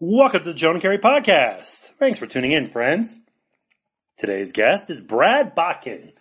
[0.00, 1.90] Welcome to the Jonah Keri Podcast.
[1.98, 3.16] Thanks for tuning in, friends.
[4.16, 6.12] Today's guest is Brad Botkin.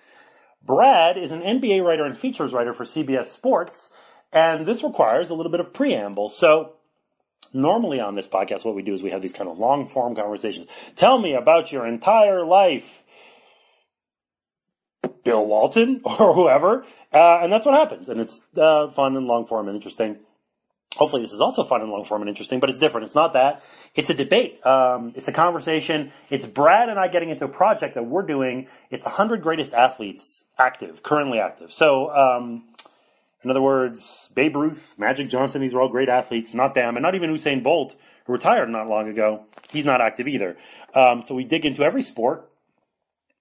[0.65, 3.91] Brad is an NBA writer and features writer for CBS Sports,
[4.33, 6.29] and this requires a little bit of preamble.
[6.29, 6.73] So,
[7.53, 10.15] normally on this podcast, what we do is we have these kind of long form
[10.15, 10.67] conversations.
[10.95, 13.03] Tell me about your entire life.
[15.23, 19.45] Bill Walton or whoever, uh, and that's what happens, and it's uh, fun and long
[19.45, 20.17] form and interesting.
[20.97, 23.05] Hopefully, this is also fun and long form and interesting, but it's different.
[23.05, 23.61] It's not that.
[23.93, 24.65] It's a debate.
[24.65, 26.11] Um, it's a conversation.
[26.31, 28.67] It's Brad and I getting into a project that we're doing.
[28.89, 31.71] It's 100 greatest athletes active, currently active.
[31.71, 32.63] So, um,
[33.43, 37.03] in other words, Babe Ruth, Magic Johnson, these are all great athletes, not them, and
[37.03, 37.95] not even Usain Bolt,
[38.25, 39.45] who retired not long ago.
[39.71, 40.57] He's not active either.
[40.95, 42.49] Um, so we dig into every sport,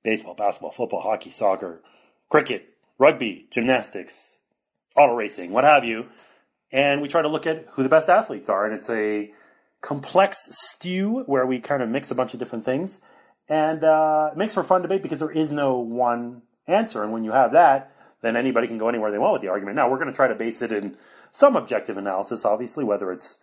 [0.04, 1.80] baseball, basketball, football, hockey, soccer,
[2.28, 2.68] cricket,
[2.98, 4.36] rugby, gymnastics,
[4.94, 6.06] auto racing, what have you.
[6.76, 8.66] And we try to look at who the best athletes are.
[8.66, 9.32] And it's a
[9.80, 13.00] complex stew where we kind of mix a bunch of different things.
[13.48, 17.02] And uh, it makes for a fun debate because there is no one answer.
[17.02, 19.76] And when you have that, then anybody can go anywhere they want with the argument.
[19.76, 20.98] Now we're going to try to base it in
[21.30, 23.36] some objective analysis, obviously, whether it's,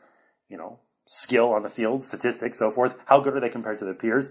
[0.48, 2.96] you know, skill on the field, statistics, so forth.
[3.06, 4.30] How good are they compared to their peers?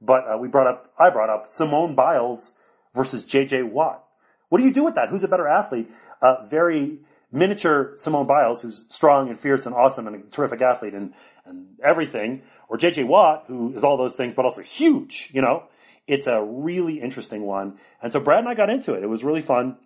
[0.00, 2.52] But uh, we brought up, I brought up Simone Biles
[2.96, 3.62] versus J.J.
[3.62, 4.04] Watt.
[4.48, 5.08] What do you do with that?
[5.08, 5.88] Who's a better athlete?
[6.20, 6.98] Uh, very
[7.32, 11.12] miniature Simone Biles, who's strong and fierce and awesome and a terrific athlete and,
[11.44, 13.04] and everything, or J.J.
[13.04, 15.64] Watt, who is all those things, but also huge, you know?
[16.06, 17.78] It's a really interesting one.
[18.02, 19.02] And so Brad and I got into it.
[19.02, 19.76] It was really fun.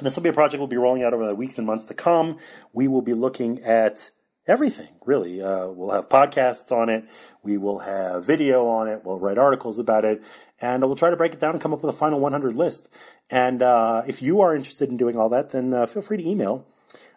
[0.00, 1.94] This will be a project we'll be rolling out over the weeks and months to
[1.94, 2.38] come.
[2.72, 4.10] We will be looking at
[4.46, 5.42] everything, really.
[5.42, 7.04] Uh, we'll have podcasts on it.
[7.42, 9.02] We will have video on it.
[9.04, 10.22] We'll write articles about it.
[10.60, 12.88] And we'll try to break it down and come up with a final 100 list.
[13.30, 16.26] And uh, if you are interested in doing all that, then uh, feel free to
[16.26, 16.64] email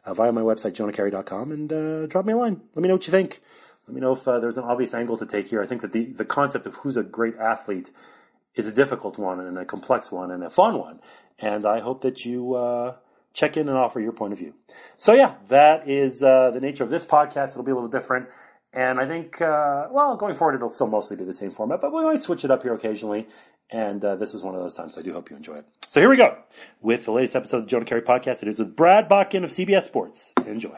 [0.06, 2.62] uh, via my website, jonahkeri.com, and uh, drop me a line.
[2.76, 3.42] Let me know what you think.
[3.88, 5.62] Let me know if uh, there's an obvious angle to take here.
[5.62, 7.92] I think that the, the concept of who's a great athlete
[8.56, 11.00] is a difficult one and a complex one and a fun one.
[11.40, 12.96] And I hope that you uh,
[13.34, 14.53] check in and offer your point of view.
[14.97, 17.50] So yeah, that is uh, the nature of this podcast.
[17.50, 18.28] It'll be a little different.
[18.74, 21.94] And I think, uh, well, going forward, it'll still mostly be the same format, but
[21.94, 23.28] we might switch it up here occasionally.
[23.72, 24.96] And uh, this is one of those times.
[24.96, 25.66] So I do hope you enjoy it.
[25.88, 26.38] So here we go
[26.82, 28.42] with the latest episode of the Jonah Keri podcast.
[28.42, 30.34] It is with Brad Botkin of CBS Sports.
[30.46, 30.78] Enjoy.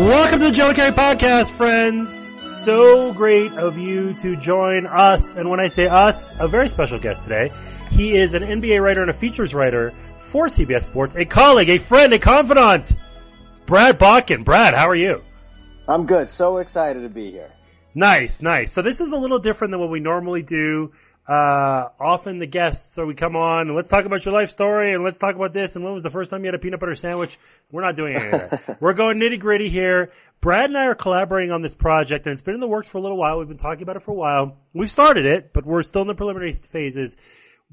[0.00, 2.30] Welcome to the Jonah Keri podcast, friends.
[2.64, 5.36] So great of you to join us.
[5.36, 7.52] And when I say us, a very special guest today.
[7.90, 9.90] He is an NBA writer and a features writer
[10.20, 12.92] for CBS Sports, a colleague, a friend, a confidant.
[13.50, 14.42] It's Brad Botkin.
[14.42, 15.22] Brad, how are you?
[15.86, 16.30] I'm good.
[16.30, 17.50] So excited to be here.
[17.94, 18.72] Nice, nice.
[18.72, 20.92] So this is a little different than what we normally do.
[21.26, 24.94] Uh, often the guests, so we come on and let's talk about your life story
[24.94, 26.80] and let's talk about this and when was the first time you had a peanut
[26.80, 27.38] butter sandwich?
[27.70, 28.76] We're not doing any of that.
[28.80, 30.10] We're going nitty gritty here.
[30.40, 32.98] Brad and I are collaborating on this project and it's been in the works for
[32.98, 33.38] a little while.
[33.38, 34.56] We've been talking about it for a while.
[34.72, 37.16] We've started it, but we're still in the preliminary phases.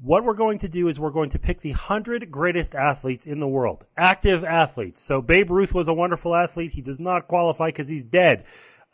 [0.00, 3.40] What we're going to do is we're going to pick the hundred greatest athletes in
[3.40, 3.84] the world.
[3.96, 5.02] Active athletes.
[5.02, 6.70] So Babe Ruth was a wonderful athlete.
[6.70, 8.44] He does not qualify because he's dead.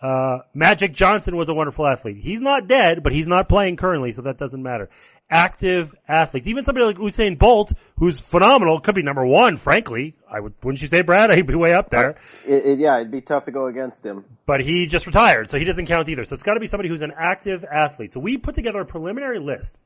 [0.01, 2.19] Uh, Magic Johnson was a wonderful athlete.
[2.21, 4.91] He's not dead, but he's not playing currently, so that doesn't matter.
[5.31, 6.47] Active athletes.
[6.47, 10.15] Even somebody like Usain Bolt, who's phenomenal, could be number one, frankly.
[10.31, 11.31] I would, wouldn't you say, Brad?
[11.35, 12.19] He'd be way up there.
[12.47, 14.25] It, it, yeah, it'd be tough to go against him.
[14.45, 16.25] But he just retired, so he doesn't count either.
[16.25, 18.13] So it's gotta be somebody who's an active athlete.
[18.13, 19.79] So we put together a preliminary list.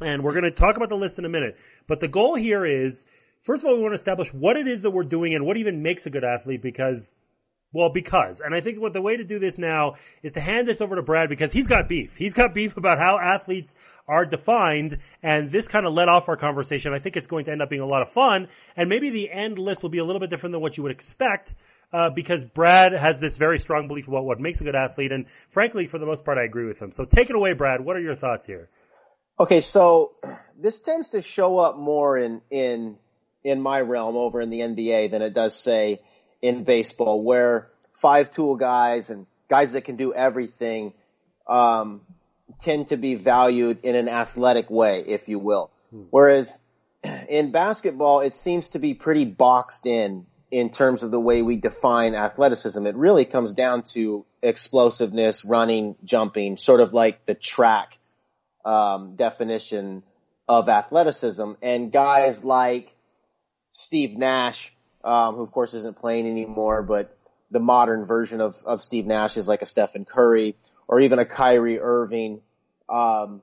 [0.00, 1.56] And we're gonna talk about the list in a minute.
[1.86, 3.06] But the goal here is,
[3.42, 5.56] first of all, we want to establish what it is that we're doing and what
[5.56, 7.14] even makes a good athlete because
[7.74, 10.68] well, because, and I think what the way to do this now is to hand
[10.68, 12.16] this over to Brad because he's got beef.
[12.16, 13.74] He's got beef about how athletes
[14.06, 16.94] are defined, and this kind of led off our conversation.
[16.94, 19.28] I think it's going to end up being a lot of fun, and maybe the
[19.28, 21.54] end list will be a little bit different than what you would expect,
[21.92, 25.26] uh, because Brad has this very strong belief about what makes a good athlete, and
[25.50, 26.92] frankly, for the most part, I agree with him.
[26.92, 27.84] So take it away, Brad.
[27.84, 28.70] What are your thoughts here?
[29.40, 30.12] Okay, so
[30.56, 32.98] this tends to show up more in in
[33.42, 36.00] in my realm over in the NBA than it does say
[36.44, 40.92] in baseball, where five tool guys and guys that can do everything
[41.48, 42.02] um,
[42.60, 45.70] tend to be valued in an athletic way, if you will.
[46.10, 46.60] Whereas
[47.30, 51.56] in basketball, it seems to be pretty boxed in in terms of the way we
[51.56, 52.86] define athleticism.
[52.86, 57.98] It really comes down to explosiveness, running, jumping, sort of like the track
[58.66, 60.02] um, definition
[60.46, 61.52] of athleticism.
[61.62, 62.94] And guys like
[63.72, 64.74] Steve Nash,
[65.04, 67.16] um, who of course isn't playing anymore, but
[67.50, 70.56] the modern version of, of Steve Nash is like a Stephen Curry
[70.88, 72.40] or even a Kyrie Irving,
[72.88, 73.42] um,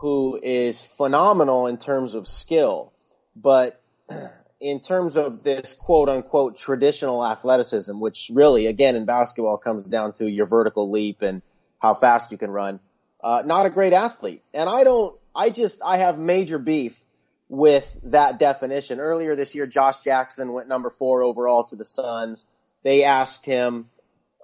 [0.00, 2.92] who is phenomenal in terms of skill,
[3.36, 3.80] but
[4.60, 10.14] in terms of this quote unquote traditional athleticism, which really, again, in basketball comes down
[10.14, 11.42] to your vertical leap and
[11.78, 12.80] how fast you can run,
[13.22, 14.42] uh, not a great athlete.
[14.52, 16.98] And I don't, I just, I have major beef
[17.48, 19.00] with that definition.
[19.00, 22.44] Earlier this year, Josh Jackson went number four overall to the Suns.
[22.82, 23.88] They asked him,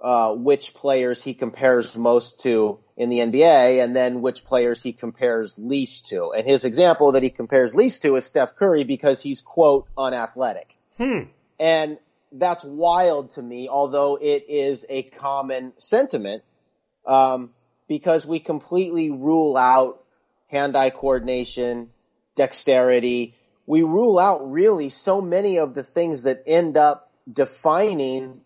[0.01, 4.93] uh, which players he compares most to in the NBA and then which players he
[4.93, 6.33] compares least to.
[6.35, 10.77] And his example that he compares least to is Steph Curry because he's quote unathletic.
[10.97, 11.29] Hmm.
[11.59, 11.97] And
[12.31, 16.43] that's wild to me, although it is a common sentiment,
[17.05, 17.51] um,
[17.87, 20.03] because we completely rule out
[20.47, 21.89] hand-eye coordination,
[22.35, 23.35] dexterity.
[23.65, 28.41] We rule out really so many of the things that end up defining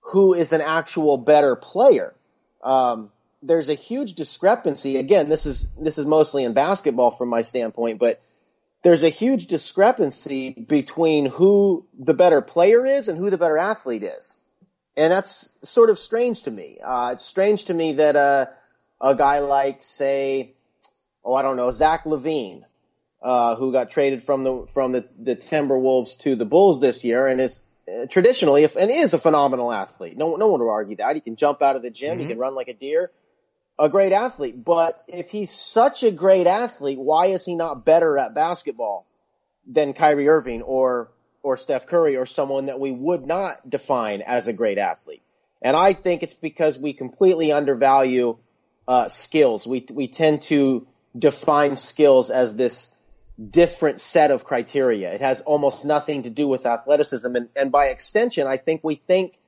[0.00, 2.14] who is an actual better player.
[2.62, 3.10] Um,
[3.42, 4.96] there's a huge discrepancy.
[4.96, 8.20] Again, this is this is mostly in basketball from my standpoint, but
[8.82, 14.02] there's a huge discrepancy between who the better player is and who the better athlete
[14.02, 14.34] is,
[14.96, 16.78] and that's sort of strange to me.
[16.82, 18.46] Uh, it's strange to me that uh,
[19.00, 20.54] a guy like, say,
[21.24, 22.64] oh, I don't know, Zach LaVine,
[23.24, 27.26] uh, who got traded from the from the, the Timberwolves to the Bulls this year,
[27.26, 30.16] and is uh, traditionally if, and is a phenomenal athlete.
[30.16, 31.14] No no one would argue that.
[31.14, 32.18] He can jump out of the gym.
[32.18, 33.10] He can run like a deer.
[33.76, 34.62] A great athlete.
[34.62, 39.06] But if he's such a great athlete, why is he not better at basketball
[39.66, 41.10] than Kyrie Irving or
[41.42, 45.22] or Steph Curry or someone that we would not define as a great athlete?
[45.62, 48.36] And I think it's because we completely undervalue
[48.86, 49.66] uh, skills.
[49.66, 50.86] We we tend to
[51.18, 52.93] define skills as this
[53.50, 55.12] different set of criteria.
[55.12, 57.34] It has almost nothing to do with athleticism.
[57.34, 59.38] And, and by extension, I think we think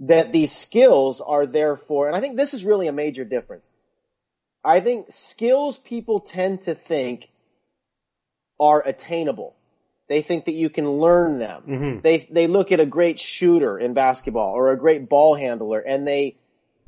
[0.00, 3.68] that these skills are therefore, and I think this is really a major difference.
[4.62, 7.28] I think skills people tend to think
[8.60, 9.56] are attainable.
[10.08, 11.62] They think that you can learn them.
[11.66, 12.00] Mm-hmm.
[12.00, 16.06] They, they look at a great shooter in basketball or a great ball handler and
[16.06, 16.36] they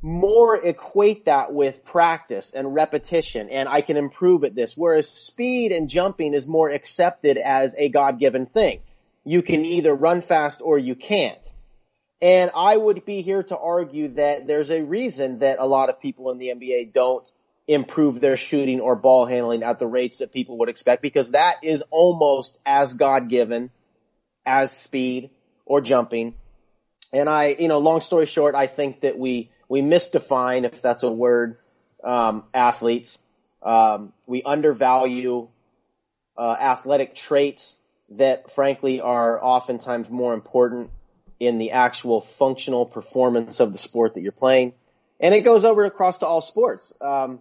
[0.03, 4.77] more equate that with practice and repetition and I can improve at this.
[4.77, 8.81] Whereas speed and jumping is more accepted as a God-given thing.
[9.25, 11.39] You can either run fast or you can't.
[12.23, 16.01] And I would be here to argue that there's a reason that a lot of
[16.01, 17.25] people in the NBA don't
[17.69, 21.57] improve their shooting or ball handling at the rates that people would expect because that
[21.63, 23.71] is almost as God-given
[24.47, 25.31] as speed
[25.65, 26.35] or jumping.
[27.13, 31.03] And I, you know, long story short, I think that we, we misdefine, if that's
[31.03, 31.59] a word,
[32.05, 33.19] um, athletes.
[33.63, 35.49] Um, we undervalue
[36.39, 37.75] uh, athletic traits
[38.11, 40.91] that, frankly, are oftentimes more important
[41.41, 44.73] in the actual functional performance of the sport that you're playing.
[45.19, 46.93] And it goes over across to all sports.
[47.01, 47.41] Um,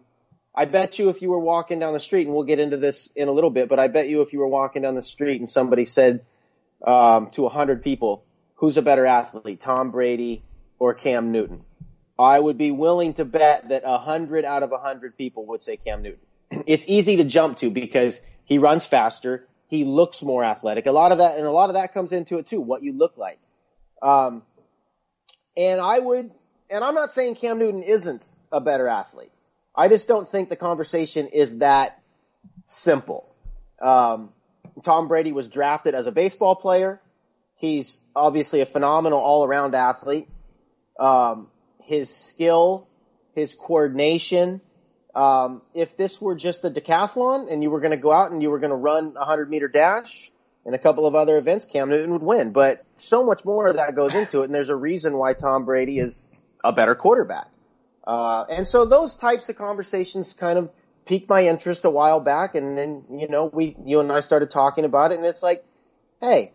[0.53, 3.09] I bet you if you were walking down the street, and we'll get into this
[3.15, 5.41] in a little bit, but I bet you if you were walking down the street
[5.41, 6.25] and somebody said
[6.85, 8.23] um, to a hundred people,
[8.55, 10.43] "Who's a better athlete, Tom Brady
[10.79, 11.65] or Cam Newton?"
[12.17, 15.61] I would be willing to bet that a hundred out of a hundred people would
[15.61, 16.19] say Cam Newton.
[16.67, 20.85] It's easy to jump to because he runs faster, he looks more athletic.
[20.85, 22.93] A lot of that, and a lot of that comes into it too, what you
[22.93, 23.39] look like.
[24.01, 24.43] Um,
[25.57, 26.31] and I would,
[26.69, 29.31] and I'm not saying Cam Newton isn't a better athlete.
[29.75, 32.01] I just don't think the conversation is that
[32.67, 33.27] simple.
[33.81, 34.29] Um,
[34.83, 37.01] Tom Brady was drafted as a baseball player.
[37.55, 40.27] He's obviously a phenomenal all-around athlete.
[40.99, 41.47] Um,
[41.85, 42.87] his skill,
[43.33, 44.61] his coordination.
[45.13, 48.41] Um, if this were just a decathlon and you were going to go out and
[48.41, 50.31] you were going to run a hundred meter dash
[50.65, 52.51] and a couple of other events, Cam Newton would win.
[52.51, 55.63] But so much more of that goes into it, and there's a reason why Tom
[55.63, 56.27] Brady is
[56.63, 57.47] a better quarterback.
[58.05, 60.69] Uh, and so those types of conversations kind of
[61.05, 64.49] piqued my interest a while back, and then you know we, you and I started
[64.49, 65.63] talking about it, and it's like,
[66.19, 66.51] hey,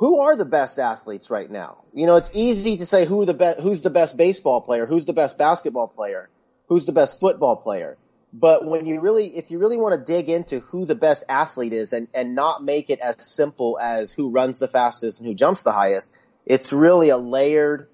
[0.00, 1.76] who are the best athletes right now?
[1.92, 5.04] You know, it's easy to say who the be- who's the best baseball player, who's
[5.04, 6.30] the best basketball player,
[6.68, 7.98] who's the best football player.
[8.32, 11.74] But when you really, if you really want to dig into who the best athlete
[11.74, 15.34] is and, and not make it as simple as who runs the fastest and who
[15.34, 16.10] jumps the highest,
[16.46, 17.86] it's really a layered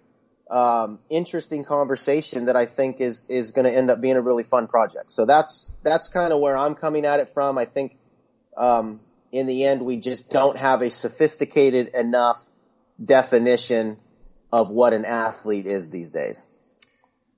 [0.48, 4.44] um, interesting conversation that I think is is going to end up being a really
[4.44, 5.10] fun project.
[5.10, 7.58] So that's that's kind of where I'm coming at it from.
[7.58, 7.96] I think
[8.56, 9.00] um,
[9.36, 12.42] in the end we just don't have a sophisticated enough
[13.02, 13.98] definition
[14.52, 16.46] of what an athlete is these days.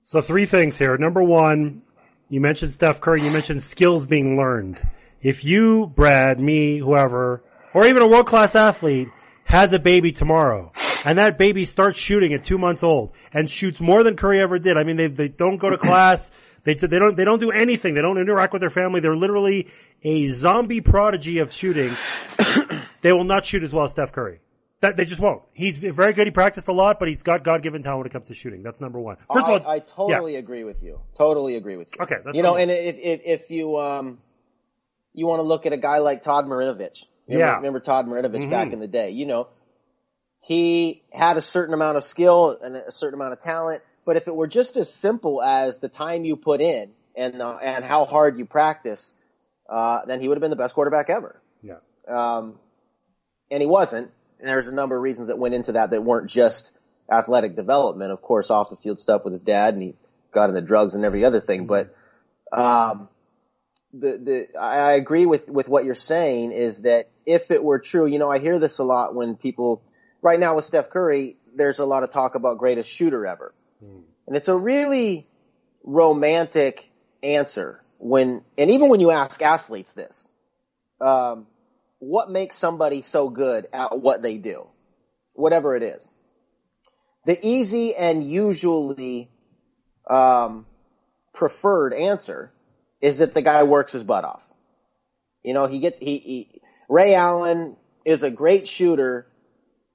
[0.03, 0.97] So three things here.
[0.97, 1.81] Number one,
[2.29, 3.23] you mentioned Steph Curry.
[3.23, 4.79] You mentioned skills being learned.
[5.21, 9.09] If you, Brad, me, whoever, or even a world class athlete
[9.43, 10.71] has a baby tomorrow,
[11.05, 14.59] and that baby starts shooting at two months old and shoots more than Curry ever
[14.59, 14.77] did.
[14.77, 16.31] I mean, they they don't go to class.
[16.63, 17.93] They they don't they don't do anything.
[17.93, 18.99] They don't interact with their family.
[18.99, 19.67] They're literally
[20.03, 21.91] a zombie prodigy of shooting.
[23.01, 24.39] they will not shoot as well as Steph Curry.
[24.81, 25.41] That they just won't.
[25.51, 26.25] He's very good.
[26.25, 28.63] He practiced a lot, but he's got God given talent when it comes to shooting.
[28.63, 29.17] That's number one.
[29.33, 31.01] First I, of all, I totally agree with you.
[31.17, 32.03] Totally agree with you.
[32.03, 34.19] Okay, that's you know, and if, if if you um
[35.13, 37.55] you want to look at a guy like Todd Marinovich, remember, Yeah.
[37.57, 38.49] remember Todd Marinovich Mhm.
[38.51, 39.47] back in the day, you know,
[40.41, 44.27] he had a certain amount of skill and a certain amount of talent, but if
[44.27, 48.05] it were just as simple as the time you put in and uh, and how
[48.05, 49.11] hard you practice,
[49.69, 51.41] uh, then he would have been the best quarterback ever.
[51.61, 51.75] yeah.
[52.07, 52.57] Um,
[53.51, 54.11] and he wasn't.
[54.39, 56.71] And there's a number of reasons that went into that that weren't just
[57.11, 58.11] athletic development.
[58.11, 59.95] Of course, off the field stuff with his dad, and he
[60.31, 61.67] got into drugs and every other thing.
[61.67, 61.93] But
[62.51, 63.09] um,
[63.93, 67.79] the the I I agree with with what you're saying is that if it were
[67.79, 69.81] true, you know, I hear this a lot when people
[70.21, 73.53] right now with Steph Curry, there's a lot of talk about greatest shooter ever,
[74.27, 75.27] and it's a really
[75.83, 76.89] romantic
[77.23, 80.27] answer when and even when you ask athletes this
[81.01, 81.47] um,
[81.99, 84.67] what makes somebody so good at what they do,
[85.33, 86.09] whatever it is.
[87.25, 89.29] The easy and usually
[90.09, 90.65] um,
[91.33, 92.51] preferred answer
[93.01, 94.43] is that the guy works his butt off.
[95.43, 99.27] You know, he gets he, he Ray Allen is a great shooter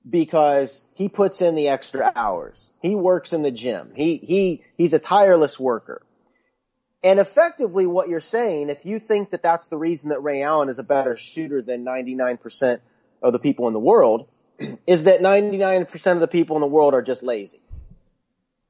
[0.09, 2.71] because he puts in the extra hours.
[2.81, 3.93] He works in the gym.
[3.95, 6.03] He he he's a tireless worker.
[7.03, 10.71] And effectively what you're saying, if you think that that's the reason that Ray Allen
[10.71, 12.81] is a better shooter than 99%
[13.23, 14.27] of the people in the world,
[14.87, 17.61] is that 99% of the people in the world are just lazy.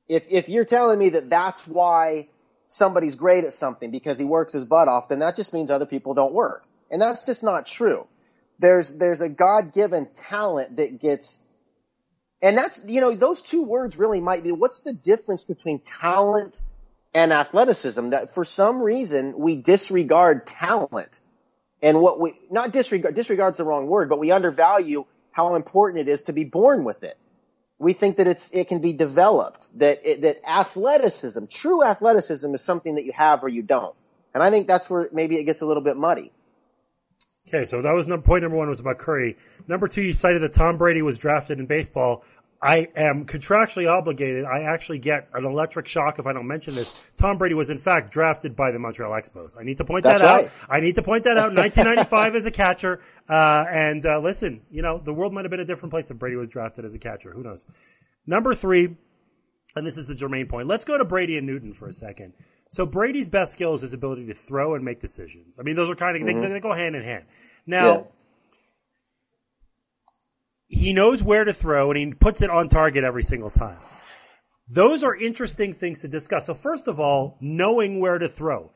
[0.09, 2.27] If, if you're telling me that that's why
[2.67, 5.87] somebody's great at something because he works his butt off, then that just means other
[5.87, 6.65] people don't work.
[6.91, 8.09] And that's just not true.
[8.59, 11.41] There's, there's a God-given talent that gets,
[12.41, 16.59] and that's, you know, those two words really might be, what's the difference between talent
[17.15, 18.11] and athleticism?
[18.11, 21.21] That for some reason we disregard talent.
[21.83, 26.11] And what we not disregard disregard's the wrong word but we undervalue how important it
[26.11, 27.19] is to be born with it.
[27.79, 32.63] We think that it's it can be developed that it, that athleticism true athleticism is
[32.63, 33.95] something that you have or you don't.
[34.33, 36.33] And i think that's where maybe it gets a little bit muddy
[37.49, 39.37] Okay, so that was num- point number one was about Curry.
[39.69, 42.25] Number two, you cited that Tom Brady was drafted in baseball.
[42.63, 44.47] I am contractually obligated.
[44.47, 46.95] I actually get an electric shock if I don't mention this.
[47.19, 49.55] Tom Brady was in fact drafted by the Montreal Expos.
[49.59, 50.45] I need to point That's that right.
[50.47, 50.51] out.
[50.71, 51.55] I need to point that out.
[51.55, 53.03] 1995 as a catcher.
[53.29, 56.19] Uh, and uh, listen, you know, the world might have been a different place if
[56.19, 57.33] Brady was drafted as a catcher.
[57.33, 57.67] Who knows?
[58.27, 58.97] Number three,
[59.77, 60.67] and this is the germane point.
[60.67, 62.33] Let's go to Brady and Newton for a second.
[62.75, 65.61] So Brady's best skill is his ability to throw and make decisions.
[65.61, 66.53] I mean, those are kind of they, mm-hmm.
[66.53, 67.25] they go hand in hand.
[67.69, 68.03] Now, Yeah.
[70.67, 73.79] he knows where to throw and he puts it on target every single time.
[74.69, 76.47] Those are interesting things to discuss.
[76.47, 78.73] So first of all, knowing where to throw,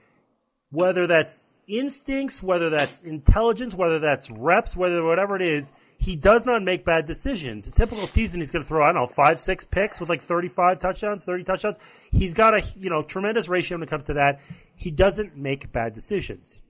[0.71, 6.47] whether that's instincts, whether that's intelligence, whether that's reps, whether whatever it is, he does
[6.47, 7.67] not make bad decisions.
[7.67, 10.23] A typical season, he's going to throw, I don't know, five, six picks with like
[10.23, 11.79] 35 touchdowns, 30 touchdowns.
[12.13, 14.41] He's got a, you know, tremendous ratio when it comes to that.
[14.77, 16.63] He doesn't make bad decisions.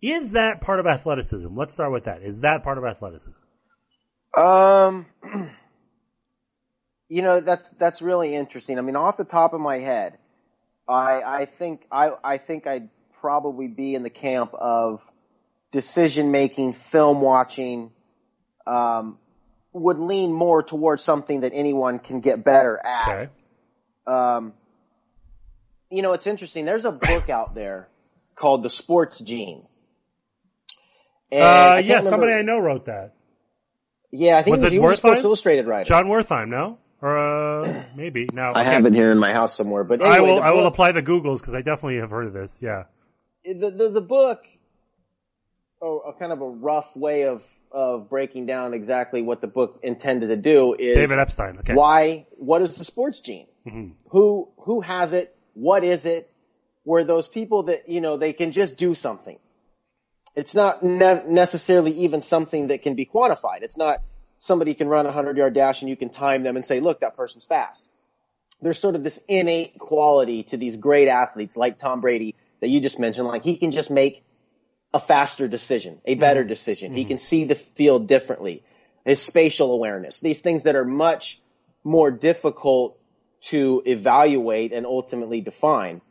[0.00, 1.54] Is that part of athleticism?
[1.56, 2.22] Let's start with that.
[2.22, 3.40] Is that part of athleticism?
[4.36, 5.06] Um,
[7.08, 8.78] you know that's that's really interesting.
[8.78, 10.16] I mean, off the top of my head,
[10.88, 12.88] I I think I I think I'd
[13.20, 15.02] probably be in the camp of
[15.72, 17.90] decision making, film watching.
[18.66, 19.18] Um,
[19.72, 23.08] would lean more towards something that anyone can get better at.
[23.08, 23.30] Okay.
[24.06, 24.52] Um,
[25.90, 26.64] you know, it's interesting.
[26.64, 27.88] There's a book out there
[28.34, 29.64] called The Sports Gene.
[31.30, 33.14] And Uh, can't yeah, remember- somebody I know wrote that.
[34.12, 35.88] Yeah, I think Was he was, it he was a Sports Illustrated writer.
[35.88, 36.78] Jon Wertheim, no?
[37.00, 38.26] Or, uh, maybe.
[38.32, 38.42] No.
[38.42, 38.72] I okay.
[38.72, 40.90] have it here in my house somewhere, but anyway, I will, the I will apply
[40.92, 42.58] the Googles because I definitely have heard of this.
[42.60, 42.84] Yeah.
[43.44, 44.44] the, the, the book,
[45.80, 49.80] oh, a kind of a rough way of, of breaking down exactly what the book
[49.82, 51.58] intended to do is David Epstein.
[51.58, 51.74] Okay.
[51.74, 53.46] why, what is the sports gene?
[53.66, 53.92] Mhm.
[54.08, 55.36] Who, who has it?
[55.54, 56.30] What is it?
[56.84, 59.38] Where those people that, you know, they can just do something.
[60.34, 63.62] It's not ne- necessarily even something that can be quantified.
[63.62, 63.98] It's not,
[64.38, 67.00] somebody can run a 100 yard dash and you can time them and say, look,
[67.00, 67.86] that person's fast.
[68.62, 72.80] There's sort of this innate quality to these great athletes like Tom Brady that you
[72.80, 73.26] just mentioned.
[73.26, 74.24] Like he can just make
[74.92, 76.94] a faster decision, a better decision.
[76.94, 78.64] He can see the field differently.
[79.04, 81.40] His spatial awareness, these things that are much
[81.84, 82.98] more difficult
[83.42, 86.02] to evaluate and ultimately define.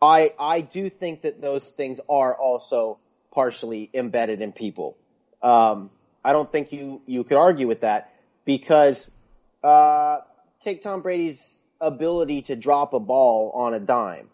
[0.00, 2.98] I, I do think that those things are also
[3.32, 4.96] partially embedded in people.
[5.42, 5.90] Um,
[6.24, 8.12] I don't think you, you could argue with that
[8.44, 9.10] because,
[9.64, 10.18] uh,
[10.62, 14.28] take Tom Brady's ability to drop a ball on a dime.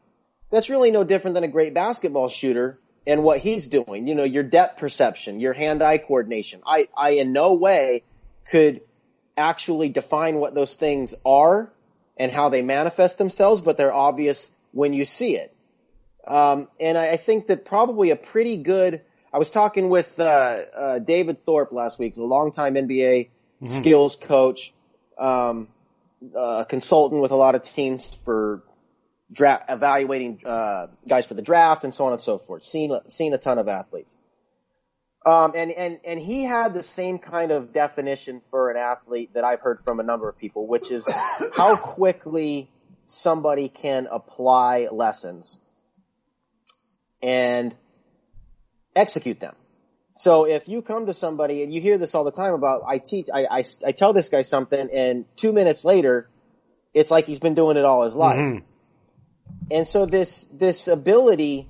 [0.51, 4.09] That's really no different than a great basketball shooter and what he's doing.
[4.09, 6.61] You know, your depth perception, your hand-eye coordination.
[6.67, 8.03] I, I in no way
[8.51, 8.81] could
[9.37, 11.71] actually define what those things are
[12.17, 15.55] and how they manifest themselves, but they're obvious when you see it.
[16.27, 19.03] Um, and I, I think that probably a pretty good.
[19.33, 23.29] I was talking with uh, uh, David Thorpe last week, a longtime NBA
[23.67, 24.73] skills coach,
[25.19, 25.69] um,
[26.37, 28.63] uh, consultant with a lot of teams for
[29.33, 32.65] dra- evaluating uh, guys for the draft and so on and so forth.
[32.65, 34.15] Seen seen a ton of athletes.
[35.27, 39.43] Um, and, and, and he had the same kind of definition for an athlete that
[39.43, 41.05] I've heard from a number of people, which is
[41.53, 42.71] how quickly
[43.07, 45.59] somebody can apply lessons
[47.21, 47.75] and
[48.95, 49.57] execute them.
[50.15, 52.99] So if you come to somebody and you hear this all the time about, I
[52.99, 56.31] teach, I, I, I tell this guy something and two minutes later,
[56.95, 58.63] it's like he's been doing it all his life.
[59.71, 61.69] And so this, this ability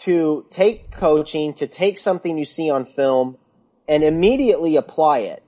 [0.00, 3.38] to take coaching, to take something you see on film
[3.88, 5.42] and immediately apply it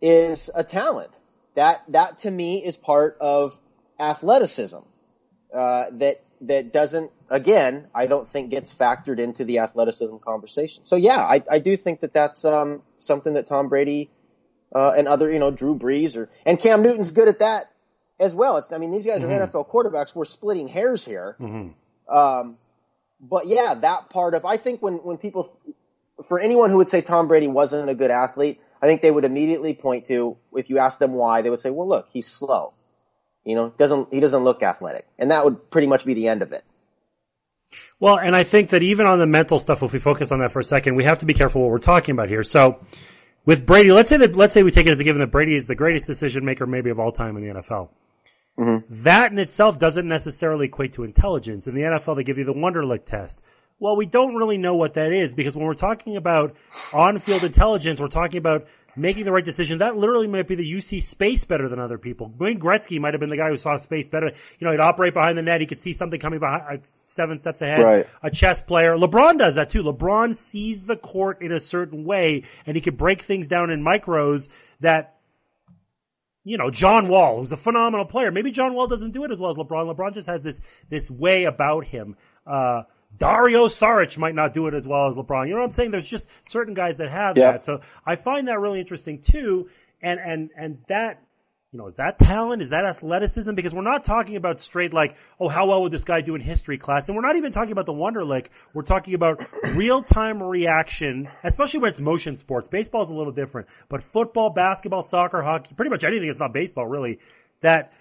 [0.00, 1.10] is a talent.
[1.54, 3.58] That, that to me is part of
[3.98, 4.78] athleticism.
[5.54, 10.84] Uh, that, that doesn't, again, I don't think gets factored into the athleticism conversation.
[10.84, 14.10] So yeah, I, I do think that that's, um, something that Tom Brady,
[14.74, 17.71] uh, and other, you know, Drew Brees or, and Cam Newton's good at that
[18.22, 18.56] as well.
[18.56, 20.14] It's, I mean, these guys are NFL quarterbacks.
[20.14, 21.36] We're splitting hairs here.
[22.08, 22.56] Um,
[23.20, 25.56] but yeah, that part of, I think when, when people,
[26.28, 29.24] for anyone who would say Tom Brady wasn't a good athlete, I think they would
[29.24, 32.72] immediately point to, if you ask them why, they would say, well, look, he's slow.
[33.44, 35.06] You know, doesn't, he doesn't look athletic.
[35.18, 36.64] And that would pretty much be the end of it.
[37.98, 40.52] Well, and I think that even on the mental stuff, if we focus on that
[40.52, 42.42] for a second, we have to be careful what we're talking about here.
[42.42, 42.84] So,
[43.44, 45.56] with Brady, let's say that let's say we take it as a given that Brady
[45.56, 47.88] is the greatest decision maker maybe of all time in the NFL.
[48.88, 51.66] That in itself doesn't necessarily equate to intelligence.
[51.66, 53.42] In the NFL, they give you the Wonderlic test.
[53.78, 56.54] Well, we don't really know what that is because when we're talking about
[56.92, 59.78] on-field intelligence, we're talking about making the right decision.
[59.78, 62.32] That literally might be that you see space better than other people.
[62.38, 64.30] Wayne Gretzky might have been the guy who saw space better.
[64.58, 65.60] You know, he'd operate behind the net.
[65.60, 67.82] He could see something coming behind, uh, seven steps ahead.
[67.82, 68.06] Right.
[68.22, 68.96] A chess player.
[68.96, 69.82] LeBron does that too.
[69.82, 73.82] LeBron sees the court in a certain way and he could break things down in
[73.82, 74.48] micros
[74.80, 75.11] that
[76.44, 78.30] you know, John Wall, who's a phenomenal player.
[78.32, 79.94] Maybe John Wall doesn't do it as well as LeBron.
[79.94, 82.16] LeBron just has this, this way about him.
[82.46, 82.82] Uh,
[83.16, 85.46] Dario Saric might not do it as well as LeBron.
[85.46, 85.90] You know what I'm saying?
[85.90, 87.52] There's just certain guys that have Yeah.
[87.52, 87.62] that.
[87.62, 89.68] So I find that really interesting too.
[90.00, 91.22] And, and, and that,
[91.72, 92.60] you know, is that talent?
[92.60, 93.54] Is that athleticism?
[93.54, 96.42] Because we're not talking about straight like, oh, how well would this guy do in
[96.42, 97.08] history class?
[97.08, 98.48] And we're not even talking about the Wonderlic.
[98.74, 99.42] We're talking about
[99.74, 102.68] real time reaction, especially when it's motion sports.
[102.68, 106.52] Baseball is a little different, but football, basketball, soccer, hockey, pretty much anything that's not
[106.52, 107.20] baseball really,
[107.62, 107.94] that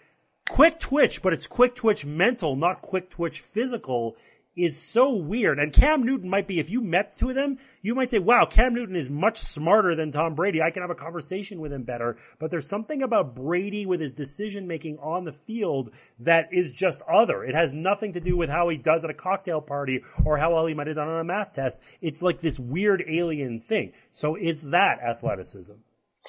[0.50, 4.18] quick twitch, but it's quick twitch mental, not quick twitch physical
[4.54, 5.60] is so weird.
[5.60, 8.46] And Cam Newton might be, if you met two of them, you might say, wow,
[8.46, 10.62] Cam Newton is much smarter than Tom Brady.
[10.62, 12.17] I can have a conversation with him better.
[12.39, 17.02] But there's something about Brady with his decision making on the field that is just
[17.04, 17.44] other.
[17.44, 20.54] It has nothing to do with how he does at a cocktail party or how
[20.54, 21.80] well he might have done on a math test.
[22.02, 23.94] It's like this weird alien thing.
[24.13, 25.74] So is that athleticism?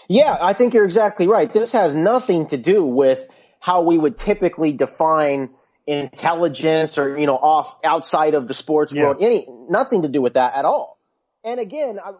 [0.09, 1.53] Yeah, I think you're exactly right.
[1.53, 3.29] This has nothing to do with
[3.61, 5.51] how we would typically define
[5.87, 9.03] intelligence or, you know, off outside of the sports Yeah.
[9.05, 9.19] world.
[9.21, 10.99] Any, nothing to do with that at all.
[11.45, 12.13] And again, I,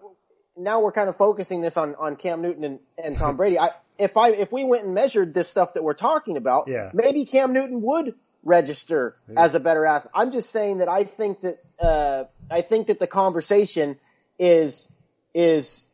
[0.57, 3.59] now we're kind of focusing this on, on Cam Newton and, and Tom Brady.
[3.59, 6.91] I, if I, if we went and measured this stuff that we're talking about, Yeah.
[6.93, 10.11] maybe Cam Newton would register as a better athlete.
[10.15, 13.99] I'm just saying that I think that, uh, I think that the conversation
[14.39, 14.89] is,
[15.33, 15.85] is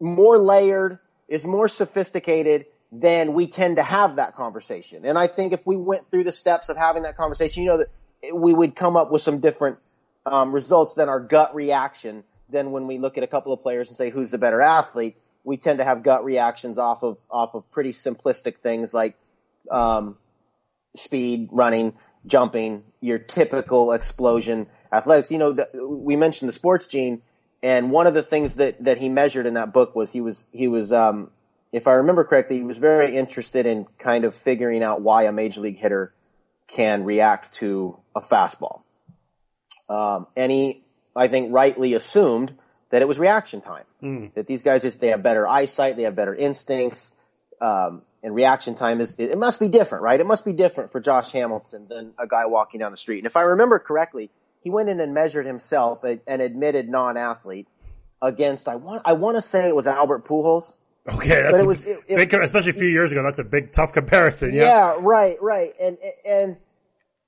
[0.00, 5.04] more layered, is more sophisticated than we tend to have that conversation.
[5.04, 7.78] And I think if we went through the steps of having that conversation, you know,
[7.78, 7.88] that
[8.34, 9.78] we would come up with some different
[10.26, 13.88] um, results than our gut reaction than when we look at a couple of players
[13.88, 15.16] and say who's the better athlete.
[15.44, 19.16] We tend to have gut reactions off of off of pretty simplistic things like
[19.70, 20.16] um,
[20.94, 21.94] speed, running,
[22.26, 25.30] jumping, your typical explosion athletics.
[25.30, 27.22] You know, the, we mentioned the sports gene,
[27.62, 30.46] and one of the things that that he measured in that book was he was
[30.52, 31.30] he was um,
[31.72, 35.32] if I remember correctly, he was very interested in kind of figuring out why a
[35.32, 36.12] major league hitter
[36.68, 38.82] can react to a fastball.
[39.88, 40.26] Um,
[41.14, 42.54] I think, rightly assumed
[42.90, 43.84] that it was reaction time.
[44.34, 47.12] That these guys just they have better eyesight, they have better instincts,
[47.60, 50.18] um, and reaction time is it, it must be different, right?
[50.20, 53.18] It must be different for Josh Hamilton than a guy walking down the street.
[53.18, 57.66] And if I remember correctly, he went in and measured himself, a, an admitted non-athlete,
[58.20, 60.76] against I want I want to say it was Albert Pujols.
[61.08, 63.24] Okay, that's But it was- it- it- big, especially a few years ago.
[63.24, 64.52] That's a big, tough comparison.
[64.54, 64.62] Yeah.
[64.64, 65.74] Yeah, right, right.
[65.80, 66.56] And and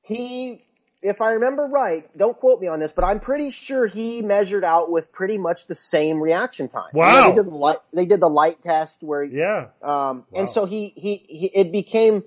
[0.03, 0.65] he
[1.05, 4.65] if I remember right, don't quote me on this, but I'm pretty sure he measured
[4.65, 6.89] out with pretty much the same reaction time.
[6.95, 7.29] You know, Wow.
[7.29, 9.67] they did the light they did the light test where Yeah.
[9.83, 10.41] um Wow.
[10.41, 12.25] and so he, he he it became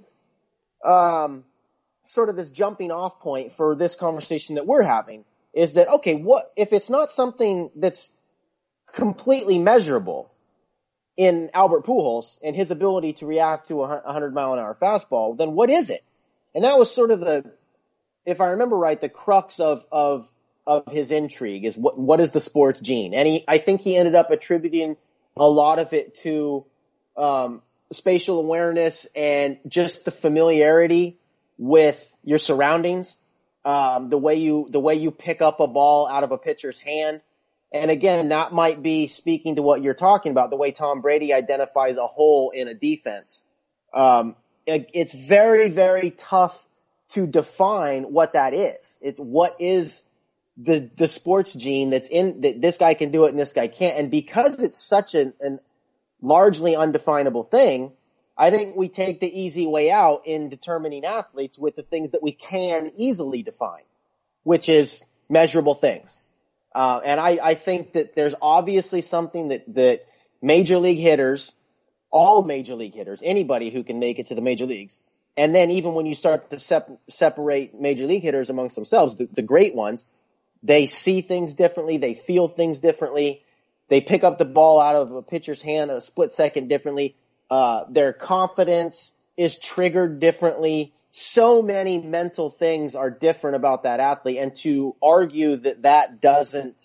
[0.86, 1.44] um
[2.06, 6.14] sort of this jumping off point for this conversation that we're having is that okay,
[6.16, 8.12] what if it's not something that's
[8.94, 10.32] completely measurable
[11.18, 15.36] in Albert Pujols and his ability to react to a 100 mile an hour fastball,
[15.36, 16.04] then what is it?
[16.54, 17.52] And that was sort of the,
[18.28, 20.28] if I remember right, the crux of, of,
[20.68, 23.14] of his intrigue is what, what is the sports gene?
[23.14, 24.98] And he, I think he ended up attributing
[25.38, 26.66] a lot of it to,
[27.16, 27.62] um,
[27.92, 31.18] spatial awareness and just the familiarity
[31.58, 33.16] with your surroundings,
[33.64, 36.78] um, the way you, the way you pick up a ball out of a pitcher's
[36.78, 37.22] hand.
[37.72, 41.34] And again, that might be speaking to what you're talking about, the way Tom Brady
[41.34, 43.42] identifies a hole in a defense.
[43.94, 44.36] Um,
[44.66, 46.67] it- it's very, very tough
[47.10, 48.78] to define what that is.
[49.02, 50.02] It's what is
[50.58, 53.68] the, the sports gene that's in, that this guy can do it and this guy
[53.68, 53.98] can't.
[53.98, 55.60] And because it's such an, an
[56.22, 57.92] largely undefinable thing,
[58.38, 62.22] I think we take the easy way out in determining athletes with the things that
[62.22, 63.84] we can easily define,
[64.44, 66.10] which is measurable things.
[66.76, 70.06] Uh, and I, I think that there's obviously something that, that
[70.42, 71.52] major league hitters,
[72.12, 75.04] all major league hitters, anybody who can make it to the major leagues,
[75.38, 79.30] and then even when you start to sep- separate major league hitters amongst themselves, the,
[79.32, 80.06] the great ones,
[80.64, 83.44] they see things differently, they feel things differently,
[83.88, 87.16] they pick up the ball out of a pitcher's hand a split second differently,
[87.52, 90.94] uh, their confidence is triggered differently.
[91.12, 96.76] So many mental things are different about that athlete and to argue that that doesn't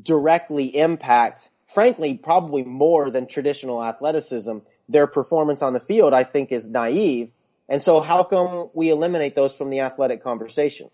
[0.00, 4.58] directly impact, frankly, probably more than traditional athleticism,
[4.90, 7.32] their performance on the field, I think is naive.
[7.68, 10.90] And so how come we eliminate those from the athletic conversation?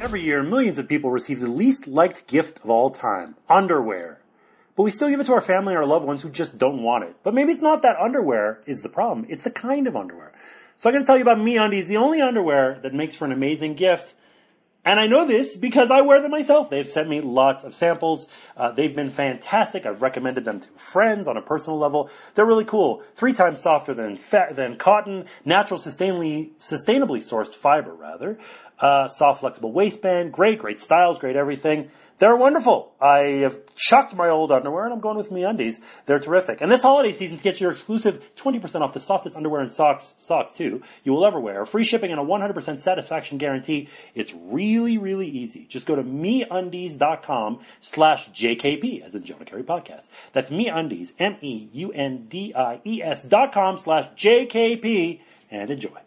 [0.00, 4.20] Every year, millions of people receive the least liked gift of all time, underwear.
[4.76, 6.82] But we still give it to our family or our loved ones who just don't
[6.82, 7.16] want it.
[7.22, 10.32] But maybe it's not that underwear is the problem, it's the kind of underwear.
[10.76, 13.74] So I'm gonna tell you about MeUndies, the only underwear that makes for an amazing
[13.74, 14.12] gift.
[14.84, 16.68] And I know this because I wear them myself.
[16.68, 18.28] They've sent me lots of samples.
[18.54, 19.86] Uh, they've been fantastic.
[19.86, 22.10] I've recommended them to friends on a personal level.
[22.34, 23.02] They're really cool.
[23.16, 28.38] Three times softer than fa- than cotton, natural, sustainably sustainably sourced fiber, rather.
[28.78, 30.32] Uh, soft, flexible waistband.
[30.32, 31.90] Great, great styles, great everything.
[32.18, 32.92] They're wonderful.
[33.00, 35.80] I have chucked my old underwear and I'm going with MeUndies.
[36.06, 36.60] They're terrific.
[36.60, 40.14] And this holiday season to get your exclusive 20% off the softest underwear and socks,
[40.18, 41.66] socks too, you will ever wear.
[41.66, 43.88] Free shipping and a 100% satisfaction guarantee.
[44.14, 45.66] It's really, really easy.
[45.68, 50.06] Just go to MeUndies.com slash JKP as in Jonah Keri Podcast.
[50.32, 51.62] That's MeUndies, M-E-U-N-D-I-E-S
[53.24, 55.98] dot com slash JKP and enjoy.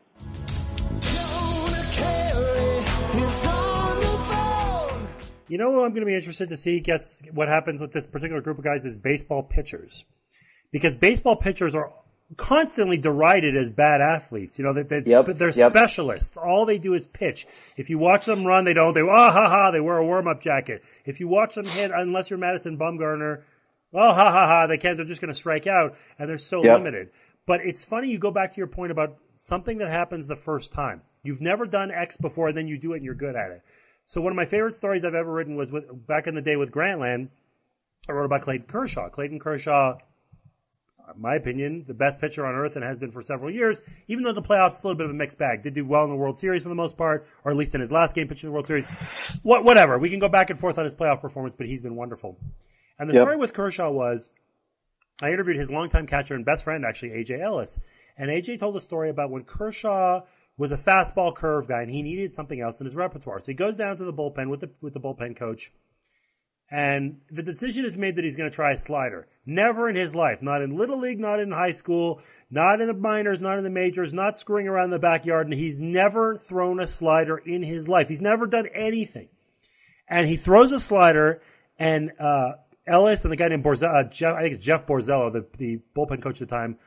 [5.48, 8.06] You know what I'm going to be interested to see gets what happens with this
[8.06, 10.06] particular group of guys is baseball pitchers,
[10.72, 11.94] because baseball pitchers are
[12.36, 14.60] constantly derided as bad athletes.
[14.60, 15.72] You know that that Yep, they're yep.
[15.72, 16.36] specialists.
[16.36, 17.48] All they do is pitch.
[17.78, 18.94] If you watch them run, they don't.
[18.94, 19.72] They ah ha ha.
[19.72, 20.84] They wear a warm up jacket.
[21.06, 23.44] If you watch them hit, unless you're Madison Bumgarner,
[23.94, 24.68] oh ha ha ha.
[24.68, 24.98] They can't.
[24.98, 26.78] They're just going to strike out, and they're so Yep.
[26.80, 27.10] limited.
[27.46, 28.10] But it's funny.
[28.10, 31.02] You go back to your point about something that happens the first time.
[31.24, 33.62] You've never done X before, and then you do it, and you're good at it.
[34.08, 36.56] So one of my favorite stories I've ever written was with, back in the day
[36.56, 37.28] with Grantland.
[38.08, 39.10] I wrote about Clayton Kershaw.
[39.10, 39.98] Clayton Kershaw,
[41.14, 43.82] in my opinion, the best pitcher on earth and has been for several years.
[44.08, 45.62] Even though the playoffs is a little bit of a mixed bag.
[45.62, 47.82] Did do well in the World Series for the most part, or at least in
[47.82, 48.86] his last game pitching the World Series.
[49.44, 50.00] What, whatever.
[50.00, 52.38] We can go back and forth on his playoff performance, but he's been wonderful.
[52.98, 53.24] And the Yep.
[53.24, 54.30] story with Kershaw was,
[55.22, 57.78] I interviewed his longtime catcher and best friend, actually, AJ Ellis.
[58.18, 60.22] And AJ told a story about when Kershaw
[60.58, 63.40] was a fastball curve guy and he needed something else in his repertoire.
[63.40, 65.72] So he goes down to the bullpen with the, with the bullpen coach.
[66.70, 69.28] And the decision is made that he's going to try a slider.
[69.46, 70.42] Never in his life.
[70.42, 72.20] Not in little league, not in high school,
[72.52, 75.48] not in the minors, not in the majors, not screwing around in the backyard.
[75.48, 78.10] And he's never thrown a slider in his life.
[78.10, 79.30] He's never done anything.
[80.10, 81.42] And he throws a slider
[81.80, 82.54] and uh,
[82.88, 85.80] Ellis and the guy named Borzello, uh, Jeff, I think it's Jeff Borzello, the the
[85.96, 86.78] bullpen coach at the time.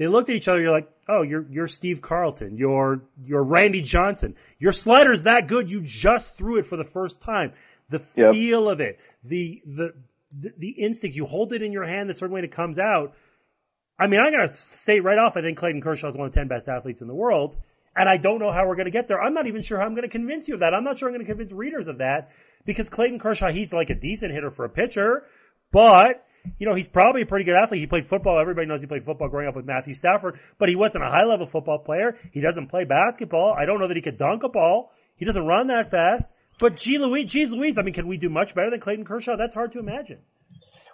[0.00, 0.62] They looked at each other.
[0.62, 2.56] You're like, oh, you're you're Steve Carlton.
[2.56, 4.34] You're you're Randy Johnson.
[4.58, 5.68] Your slider's that good.
[5.68, 7.52] You just threw it for the first time.
[7.90, 8.32] The Yep.
[8.32, 9.92] feel of it, the the
[10.32, 11.16] the, the instinct.
[11.16, 13.12] You hold it in your hand the certain way, it comes out.
[13.98, 15.36] I mean, I'm going to state right off.
[15.36, 17.58] I think Clayton Kershaw is one of the ten best athletes in the world,
[17.94, 19.20] and I don't know how we're going to get there.
[19.20, 20.72] I'm not even sure how I'm going to convince you of that.
[20.72, 22.30] I'm not sure I'm going to convince readers of that
[22.64, 25.24] because Clayton Kershaw, he's like a decent hitter for a pitcher,
[25.72, 26.24] but
[26.58, 27.80] you know, he's probably a pretty good athlete.
[27.80, 28.38] He played football.
[28.38, 31.24] Everybody knows he played football growing up with Matthew Stafford, but he wasn't a high
[31.24, 32.16] level football player.
[32.32, 33.54] He doesn't play basketball.
[33.58, 34.92] I don't know that he could dunk a ball.
[35.16, 36.32] He doesn't run that fast.
[36.58, 39.36] But gee Louise, geez Louise, I mean, can we do much better than Clayton Kershaw?
[39.36, 40.18] That's hard to imagine.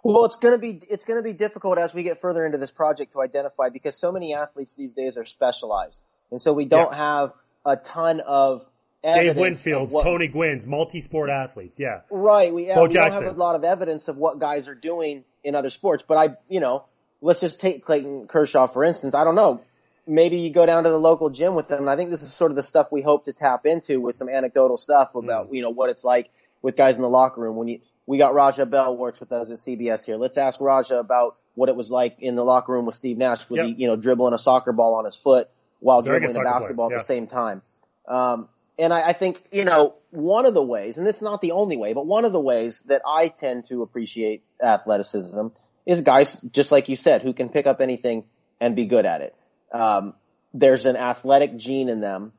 [0.05, 2.59] Well, it's going to be it's going to be difficult as we get further into
[2.59, 6.65] this project to identify because so many athletes these days are specialized, and so we
[6.65, 7.33] don't have
[7.65, 8.63] a ton of
[9.03, 11.79] Dave Winfields, what- Tony Gwynn's, multi-sport athletes.
[11.79, 12.01] Yeah.
[12.11, 12.53] Right.
[12.53, 15.55] We, yeah, we don't have a lot of evidence of what guys are doing in
[15.55, 16.05] other sports.
[16.07, 16.85] But I, you know,
[17.23, 19.15] let's just take Clayton Kershaw for instance.
[19.15, 19.63] I don't know.
[20.07, 21.81] Maybe you go down to the local gym with them.
[21.81, 24.17] And I think this is sort of the stuff we hope to tap into with
[24.17, 25.25] some anecdotal stuff Mm.
[25.25, 26.29] about, you know, what it's like
[26.63, 27.57] with guys in the locker room.
[27.57, 30.17] When you, we got Raja Bell works with us at CBS here.
[30.17, 33.49] Let's ask Raja about what it was like in the locker room with Steve Nash.
[33.51, 33.67] Was Yep.
[33.67, 35.49] he, you know, dribbling a soccer ball on his foot
[35.81, 36.97] while Very dribbling a basketball yeah.
[36.97, 37.63] at the same time?
[38.07, 41.53] Um, and I, I think, you know, one of the ways, and it's not the
[41.53, 45.49] only way, but one of the ways that I tend to appreciate athleticism
[45.87, 48.25] is guys, just like you said, who can pick up anything
[48.61, 49.35] and be good at it.
[49.73, 50.15] Um,
[50.53, 52.33] there's an athletic gene in them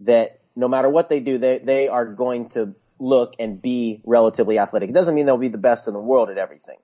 [0.00, 4.58] that no matter what they do, they, they are going to look and be relatively
[4.58, 4.90] athletic.
[4.90, 6.78] It doesn't mean they'll be the best in the world at everything.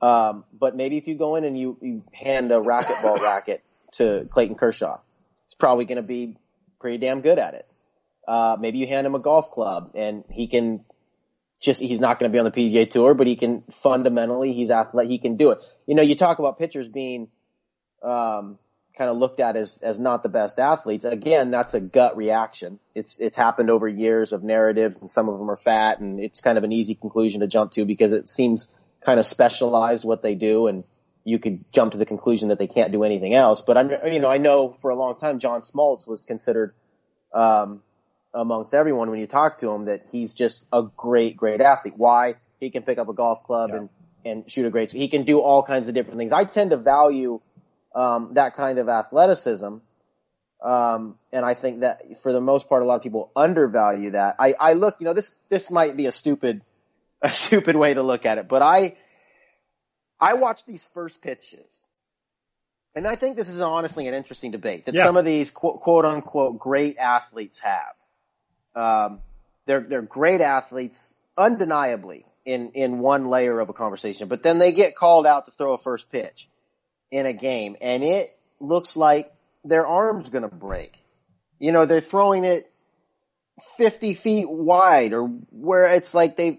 [0.00, 4.26] Um, but maybe if you go in and you, you hand a racquetball racket to
[4.30, 5.00] Clayton Kershaw,
[5.46, 6.36] it's probably going to be
[6.80, 7.66] pretty damn good at it.
[8.28, 10.84] Uh, maybe you hand him a golf club and he can
[11.62, 14.70] just, he's not going to be on the PGA tour, but he can fundamentally, he's
[14.70, 15.60] athletic, he can do it.
[15.86, 17.28] You know, you talk about pitchers being,
[18.02, 18.58] um,
[18.98, 21.06] kind of looked at as, as not the best athletes.
[21.06, 22.78] Again, that's a gut reaction.
[22.94, 26.42] It's, it's happened over years of narratives and some of them are fat and it's
[26.42, 28.68] kind of an easy conclusion to jump to because it seems
[29.00, 30.84] kind of specialized what they do and
[31.24, 33.62] you could jump to the conclusion that they can't do anything else.
[33.66, 36.74] But I'm, you know, I know for a long time John Smoltz was considered,
[37.32, 37.80] um,
[38.38, 41.94] amongst everyone when you talk to him that he's just a great, great athlete.
[41.96, 42.36] Why?
[42.60, 43.88] He can pick up a golf club and,
[44.24, 46.32] and shoot a great, he can do all kinds of different things.
[46.32, 47.40] I tend to value,
[47.94, 49.76] um, that kind of athleticism.
[50.64, 54.36] Um, and I think that for the most part, a lot of people undervalue that.
[54.38, 56.62] I, I look, you know, this, this might be a stupid,
[57.22, 58.96] a stupid way to look at it, but I,
[60.20, 61.84] I watch these first pitches.
[62.94, 65.04] And I think this is honestly an interesting debate that Yeah.
[65.04, 67.94] some of these quote, quote unquote great athletes have.
[68.78, 69.20] Um,
[69.66, 74.72] they're, they're great athletes, undeniably, in, in one layer of a conversation, but then they
[74.72, 76.48] get called out to throw a first pitch
[77.10, 79.30] in a game and it looks like
[79.64, 80.96] their arm's gonna break.
[81.58, 82.70] You know, they're throwing it
[83.76, 86.58] 50 feet wide or where it's like they've,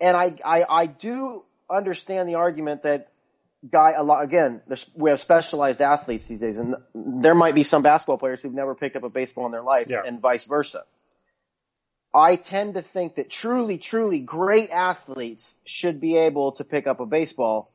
[0.00, 3.08] and I, I, I do understand the argument that
[3.70, 4.60] guy a lot again
[4.96, 8.74] we have specialized athletes these days and there might be some basketball players who've never
[8.74, 10.02] picked up a baseball in their life Yeah.
[10.04, 10.82] and vice versa.
[12.14, 17.00] I tend to think that truly, truly great athletes should be able to pick up
[17.00, 17.70] a baseball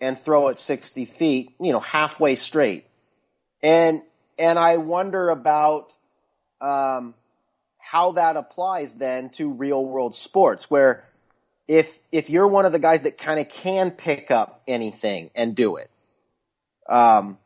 [0.00, 2.86] and throw it 60 feet, you know, halfway straight.
[3.60, 4.02] And,
[4.38, 5.92] and I wonder about,
[6.60, 7.14] um,
[7.78, 11.04] how that applies then to real world sports where
[11.66, 15.56] if, if you're one of the guys that kind of can pick up anything and
[15.56, 15.90] do it,
[16.88, 17.38] um,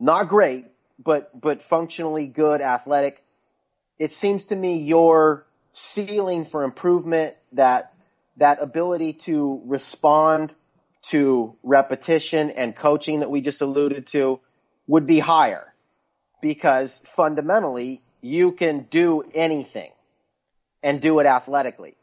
[0.00, 0.66] not great,
[0.98, 3.22] but, but functionally good, athletic,
[3.98, 7.94] it seems to me your ceiling for improvement, that,
[8.36, 10.52] that ability to respond
[11.02, 14.40] to repetition and coaching that we just alluded to
[14.86, 15.72] would be higher
[16.42, 19.90] because fundamentally you can do anything
[20.82, 21.96] and do it athletically.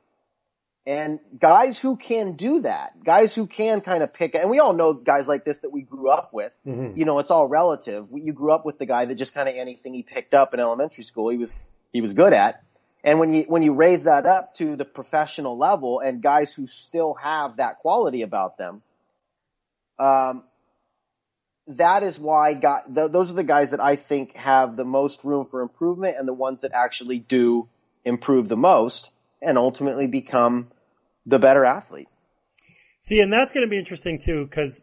[0.85, 4.71] And guys who can do that, guys who can kind of pick, and we all
[4.71, 6.53] know guys like this that we grew up with.
[6.65, 6.97] Mm-hmm.
[6.97, 8.07] You know, it's all relative.
[8.13, 10.61] You grew up with the guy that just kind of anything he picked up in
[10.61, 11.51] elementary school, he was
[11.91, 12.63] he was good at.
[13.03, 16.67] And when you when you raise that up to the professional level, and guys who
[16.67, 18.81] still have that quality about them,
[19.99, 20.43] um,
[21.67, 25.23] that is why guy, th- those are the guys that I think have the most
[25.23, 27.67] room for improvement and the ones that actually do
[28.05, 30.71] improve the most and ultimately become
[31.25, 32.07] the better athlete.
[33.01, 34.81] See, and that's going to be interesting too, because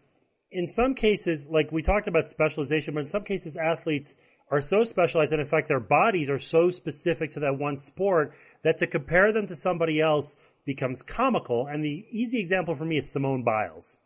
[0.51, 4.15] in some cases, like we talked about specialization, but in some cases, athletes
[4.51, 8.35] are so specialized, and in fact, their bodies are so specific to that one sport
[8.63, 11.67] that to compare them to somebody else becomes comical.
[11.67, 13.97] And the easy example for me is Simone Biles.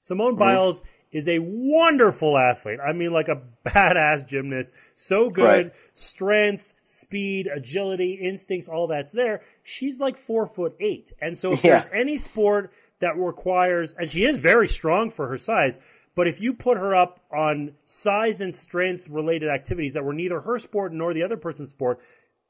[0.00, 0.40] Simone mm-hmm.
[0.40, 2.78] Biles is a wonderful athlete.
[2.84, 4.72] I mean, like a badass gymnast.
[4.94, 5.44] So good.
[5.44, 5.72] Right.
[5.94, 9.42] Strength, speed, agility, instincts, all that's there.
[9.62, 11.12] She's like four foot eight.
[11.20, 11.72] And so if Yeah.
[11.72, 15.78] there's any sport that requires, and she is very strong for her size,
[16.14, 20.40] but if you put her up on size and strength related activities that were neither
[20.40, 22.00] her sport nor the other person's sport,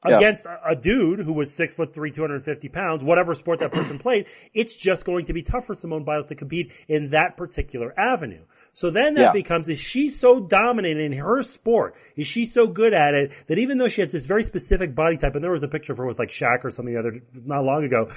[0.05, 0.17] Yeah.
[0.17, 4.25] against a, dude who was six foot three, 250 pounds, whatever sport that person played,
[4.53, 8.43] it's just going to be tough for Simone Biles to compete in that particular avenue.
[8.73, 9.31] So then that Yeah.
[9.31, 11.95] becomes, is she so dominant in her sport?
[12.17, 15.15] Is she so good at it that even though she has this very specific body
[15.15, 17.21] type, and there was a picture of her with like Shaq or something the other,
[17.45, 18.09] not long ago,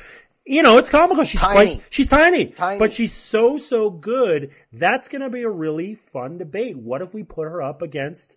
[0.46, 1.24] you know, it's comical.
[1.24, 1.76] She's Tiny.
[1.76, 2.78] quite, she's tiny, Tiny.
[2.78, 4.52] but she's so, so good.
[4.72, 6.76] That's going to be a really fun debate.
[6.76, 8.36] What if we put her up against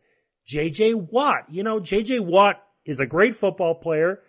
[0.51, 1.45] JJ Watt?
[1.51, 4.21] You know, JJ Watt is a great football player.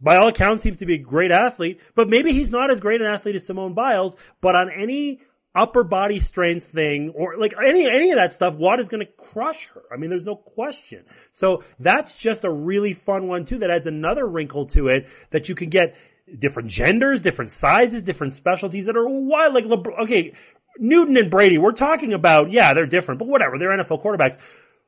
[0.00, 3.00] By all accounts, seems to be a great athlete, but maybe he's not as great
[3.00, 5.20] an athlete as Simone Biles, but on any
[5.54, 9.12] upper body strength thing or like any, any of that stuff, Watt is going to
[9.12, 9.82] crush her.
[9.90, 11.04] I mean, there's no question.
[11.30, 15.48] So that's just a really fun one too that adds another wrinkle to it that
[15.48, 15.96] you can get
[16.38, 19.54] different genders, different sizes, different specialties that are wild.
[19.54, 20.34] Like, LeBron, okay,
[20.78, 24.38] Newton and Brady, we're talking about, yeah, they're different, but whatever, they're NFL quarterbacks.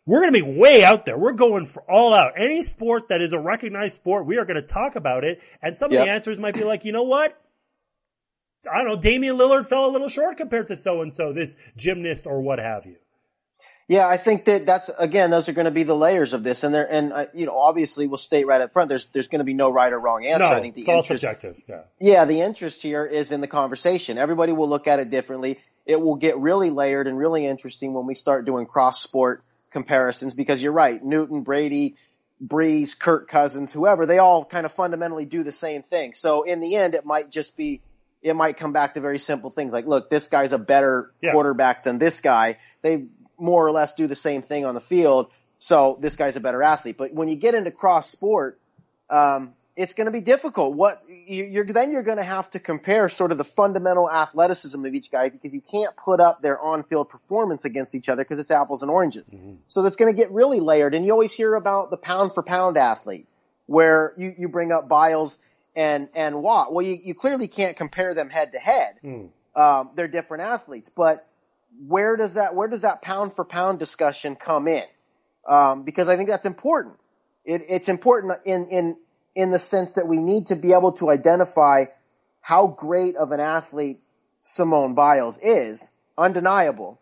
[0.06, 1.18] We're going to be way out there.
[1.18, 2.32] We're going for all out.
[2.36, 5.42] Any sport that is a recognized sport, we are going to talk about it.
[5.60, 7.38] And some of the answers might be like, you know what?
[8.70, 11.56] I don't know, Damian Lillard fell a little short compared to so and so, this
[11.76, 12.96] gymnast or what have you.
[13.88, 16.62] Yeah, I think that that's again, those are going to be the layers of this,
[16.62, 18.90] and there, and uh, you know, obviously, we'll state right up front.
[18.90, 20.44] There's there's going to be no right or wrong answer.
[20.44, 21.56] No, I think the it's all interest, subjective.
[21.66, 21.80] Yeah.
[21.98, 24.18] yeah, the interest here is in the conversation.
[24.18, 25.58] Everybody will look at it differently.
[25.86, 30.34] It will get really layered and really interesting when we start doing cross sport comparisons
[30.34, 31.02] because you're right.
[31.02, 31.96] Newton, Brady,
[32.46, 36.12] Brees, Kirk Cousins, whoever, they all kind of fundamentally do the same thing.
[36.12, 37.80] So in the end, it might just be,
[38.22, 41.32] it might come back to very simple things like, look, this guy's a better Yeah.
[41.32, 42.58] quarterback than this guy.
[42.82, 43.06] They
[43.38, 45.30] more or less do the same thing on the field.
[45.60, 46.96] So this guy's a better athlete.
[46.98, 48.58] But when you get into cross sport,
[49.10, 50.74] um, it's going to be difficult.
[50.74, 54.84] What you- you're then you're going to have to compare sort of the fundamental athleticism
[54.84, 58.40] of each guy because you can't put up their on-field performance against each other because
[58.40, 59.28] it's apples and oranges.
[59.68, 60.94] So that's going to get really layered.
[60.94, 63.26] And you always hear about the pound for pound athlete,
[63.66, 65.38] where you you bring up Biles
[65.76, 66.72] and and Watt.
[66.72, 68.96] Well, you you clearly can't compare them head to head.
[69.54, 71.26] Um, they're different athletes, but
[71.86, 74.84] where does that where does that pound for pound discussion come in?
[75.48, 76.96] Um, because I think that's important.
[77.44, 78.96] It, it's important in in
[79.34, 81.86] in the sense that we need to be able to identify
[82.40, 84.00] how great of an athlete
[84.42, 85.82] Simone Biles is,
[86.16, 87.00] undeniable,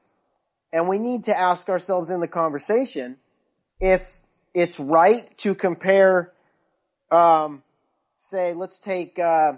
[0.73, 3.17] and we need to ask ourselves in the conversation
[3.81, 4.07] if
[4.55, 6.33] it's right to compare,
[7.11, 7.63] um,
[8.19, 9.55] say, let's take uh,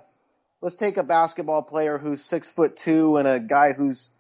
[0.60, 4.10] let's take a basketball player who's six foot two and a guy who's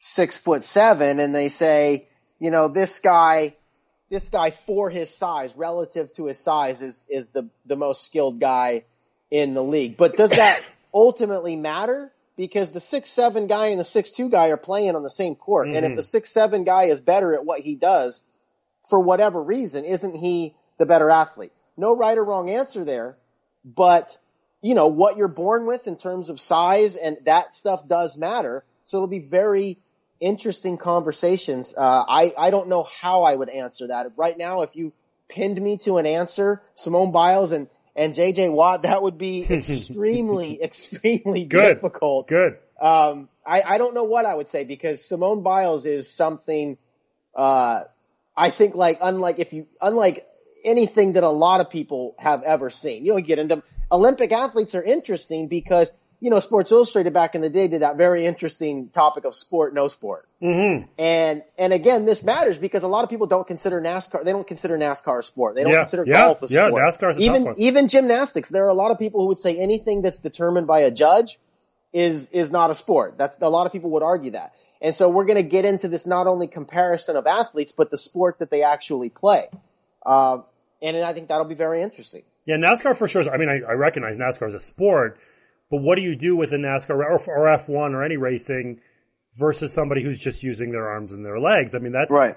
[0.00, 2.08] six foot seven, and they say,
[2.40, 3.54] you know, this guy,
[4.10, 8.40] this guy for his size, relative to his size, is is the the most skilled
[8.40, 8.82] guy
[9.30, 9.96] in the league.
[9.96, 12.10] But does that ultimately matter?
[12.36, 15.36] Because the six seven guy and the six two guy are playing on the same
[15.36, 15.96] court, and if mm-hmm.
[15.96, 18.22] the six seven guy is better at what he does,
[18.88, 21.52] for whatever reason, isn't he the better athlete?
[21.76, 23.18] No right or wrong answer there,
[23.64, 24.16] but
[24.62, 28.64] you know what you're born with in terms of size and that stuff does matter.
[28.86, 29.78] So it'll be very
[30.20, 31.74] interesting conversations.
[31.76, 34.62] Uh, I I don't know how I would answer that right now.
[34.62, 34.92] If you
[35.28, 40.62] pinned me to an answer, Simone Biles and and JJ Watt, that would be extremely
[40.62, 41.74] extremely Good.
[41.74, 42.28] difficult.
[42.28, 42.58] Good.
[42.80, 46.78] Um, I, I don't know what I would say because Simone Biles is something,
[47.34, 47.82] uh,
[48.36, 50.26] I think like unlike if you, unlike
[50.64, 53.04] anything that a lot of people have ever seen.
[53.04, 57.40] You know, get into Olympic athletes are interesting because, you know, Sports Illustrated back in
[57.40, 60.28] the day did that very interesting topic of sport, no sport.
[60.42, 60.86] Mm-hmm.
[60.98, 64.46] And, and again, this matters because a lot of people don't consider NASCAR, they don't
[64.46, 65.54] consider NASCAR a sport.
[65.54, 66.82] They don't Yeah, consider yeah, golf a yeah, sport.
[66.82, 67.54] NASCAR's a tough even, one.
[67.58, 68.50] even gymnastics.
[68.50, 71.38] There are a lot of people who would say anything that's determined by a judge
[71.92, 73.16] is, is not a sport.
[73.16, 74.52] That's, a lot of people would argue that.
[74.82, 77.96] And so we're going to get into this not only comparison of athletes, but the
[77.96, 79.48] sport that they actually play.
[80.04, 80.38] Uh,
[80.82, 82.22] and I think that'll be very interesting.
[82.46, 83.20] Yeah, NASCAR for sure.
[83.22, 85.18] is- I mean, I, I recognize NASCAR as a sport,
[85.70, 88.80] but what do you do with a NASCAR or, or F1 or any racing
[89.38, 91.74] versus somebody who's just using their arms and their legs?
[91.74, 92.36] I mean, that's Right.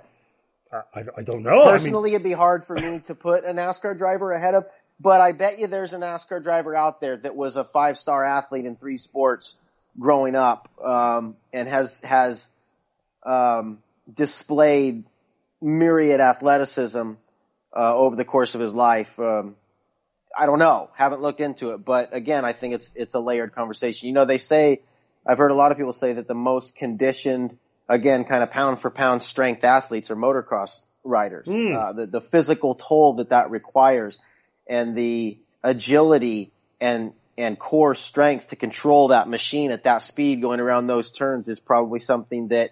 [0.72, 1.64] I, I, I don't know.
[1.64, 4.66] I mean, Personally, it'd be hard for me to put a NASCAR driver ahead of,
[5.00, 8.24] but I bet you there's a NASCAR driver out there that was a five star
[8.24, 9.56] athlete in three sports
[10.00, 12.48] growing up, um, and has has
[13.24, 13.80] um,
[14.12, 15.04] displayed
[15.62, 17.14] myriad athleticism
[17.76, 19.18] uh, over the course of his life.
[19.20, 19.56] Um,
[20.38, 20.90] I don't know.
[20.96, 24.08] Haven't looked into it, but again, I think it's it's a layered conversation.
[24.08, 24.82] You know, they say
[25.26, 27.58] I've heard a lot of people say that the most conditioned,
[27.88, 31.48] again, kind of pound for pound strength athletes are motocross riders.
[31.76, 34.18] Uh, the the physical toll that that requires,
[34.68, 40.60] and the agility and and core strength to control that machine at that speed going
[40.60, 42.72] around those turns is probably something that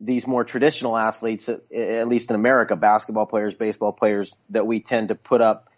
[0.00, 4.80] these more traditional athletes, at, at least in America, basketball players, baseball players, that we
[4.80, 5.69] tend to put up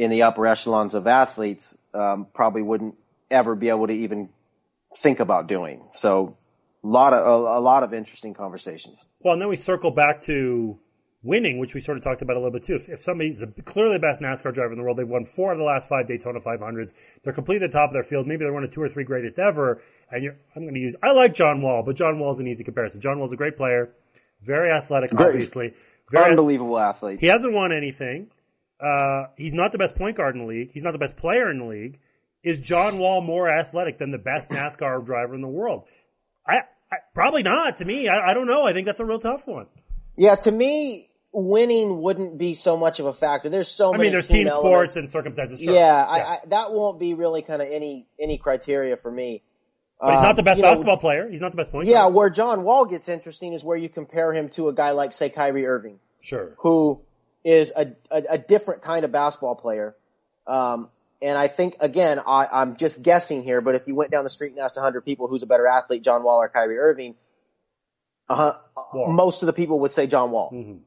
[0.00, 2.94] in the upper echelons of athletes, um, probably wouldn't
[3.30, 4.30] ever be able to even
[4.96, 5.82] think about doing.
[5.92, 6.36] So,
[6.82, 9.04] a lot of a, a lot of interesting conversations.
[9.20, 10.78] Well, and then we circle back to
[11.22, 12.76] winning, which we sort of talked about a little bit too.
[12.76, 15.52] If, if somebody's a, clearly the best NASCAR driver in the world, they've won four
[15.52, 16.94] of the last five Daytona 500s.
[17.22, 18.26] They're completely at the top of their field.
[18.26, 19.82] Maybe they're one of two or three greatest ever.
[20.10, 22.64] And you're, I'm going to use, I like John Wall, but John Wall's an easy
[22.64, 23.02] comparison.
[23.02, 23.90] John Wall's a great player,
[24.42, 25.26] very athletic, Great.
[25.34, 25.74] obviously.
[26.10, 27.20] Very, Unbelievable athlete.
[27.20, 28.30] he hasn't won anything.
[28.82, 30.70] Uh, he's not the best point guard in the league.
[30.72, 31.98] He's not the best player in the league.
[32.42, 35.84] Is John Wall more athletic than the best NASCAR driver in the world?
[36.46, 36.60] I,
[36.90, 37.76] I probably not.
[37.78, 38.66] To me, I, I don't know.
[38.66, 39.66] I think that's a real tough one.
[40.16, 43.50] Yeah, to me, winning wouldn't be so much of a factor.
[43.50, 44.04] There's so I many.
[44.04, 45.60] mean, there's team team sports and circumstances.
[45.60, 45.74] Sure.
[45.74, 49.42] Yeah, I, I, that won't be really kind of any any criteria for me.
[50.00, 51.28] but he's not the best you know, basketball player.
[51.30, 52.14] He's not the best point Yeah, guard.
[52.14, 55.28] where John Wall gets interesting is where you compare him to a guy like, say,
[55.28, 56.54] Kyrie Irving, Sure.
[56.58, 57.02] who
[57.44, 59.96] is a, a, a different kind of basketball player.
[60.46, 60.88] Um,
[61.22, 64.30] and I think, again, I, I'm just guessing here, but if you went down the
[64.30, 67.14] street and asked 100 people who's a better athlete, John Wall or Kyrie Irving,
[68.28, 68.54] uh,
[68.94, 69.12] Wall.
[69.12, 70.50] most of the people would say John Wall.
[70.52, 70.80] Mhm.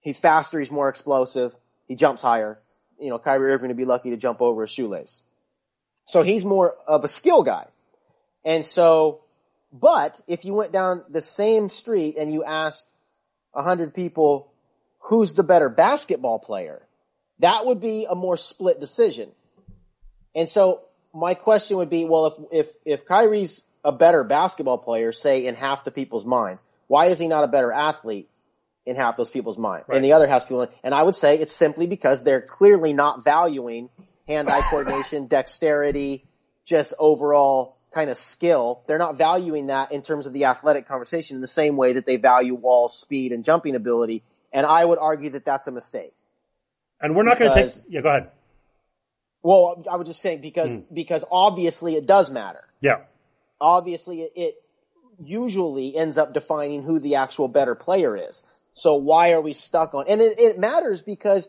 [0.00, 1.54] He's faster, he's more explosive,
[1.88, 2.58] he jumps higher.
[2.98, 5.20] You know, Kyrie Irving would be lucky to jump over a shoelace.
[6.06, 7.66] So he's more of a skill guy.
[8.44, 9.24] And so,
[9.72, 12.90] but if you went down the same street and you asked
[13.52, 14.52] hundred people
[15.06, 16.82] who's the better basketball player,
[17.38, 19.30] that would be a more split decision.
[20.34, 20.82] And so
[21.14, 25.54] my question would be, well, if, if, if Kyrie's a better basketball player, say in
[25.54, 28.28] half the people's minds, why is he not a better athlete
[28.84, 29.84] in half those people's mind?
[29.86, 29.96] Right.
[29.96, 33.22] And the other half people, and I would say it's simply because they're clearly not
[33.24, 33.90] valuing
[34.26, 36.26] hand-eye coordination, dexterity,
[36.64, 38.82] just overall kind of skill.
[38.88, 42.06] They're not valuing that in terms of the athletic conversation in the same way that
[42.06, 44.24] they value Wall speed and jumping ability.
[44.56, 46.14] And I would argue that that's a mistake.
[46.98, 47.84] And we're not going to take.
[47.88, 48.30] Yeah, go ahead.
[49.42, 50.80] Well, I would just say because, Hmm.
[50.92, 52.64] because obviously it does matter.
[52.80, 53.02] Yeah.
[53.60, 54.54] Obviously it, it
[55.22, 58.42] usually ends up defining who the actual better player is.
[58.72, 61.48] So why are we stuck on, and it, it matters because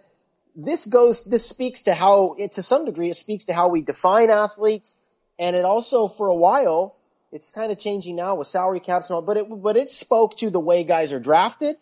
[0.55, 3.81] this goes, this speaks to how, it, to some degree, it speaks to how we
[3.81, 4.97] define athletes,
[5.39, 6.95] and it also, for a while,
[7.31, 10.37] it's kind of changing now with salary caps and all, but it, but it spoke
[10.37, 11.77] to the way guys are drafted.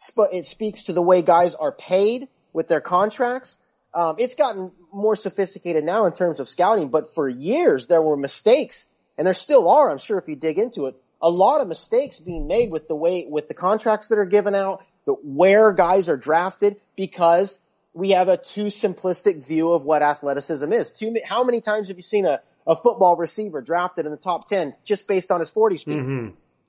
[0.00, 3.58] Sp- It speaks to the way guys are paid with their contracts.
[3.94, 8.16] Um, it's gotten more sophisticated now in terms of scouting, but for years there were
[8.16, 8.86] mistakes,
[9.16, 9.90] and there still are.
[9.90, 12.94] I'm sure if you dig into it, a lot of mistakes being made with the
[12.94, 17.58] way with the contracts that are given out, the where guys are drafted, because
[17.92, 20.90] we have a too simplistic view of what athleticism is.
[20.90, 24.48] Too how many times have you seen a, a football receiver drafted in the top
[24.48, 25.94] ten just based on his 40 speed?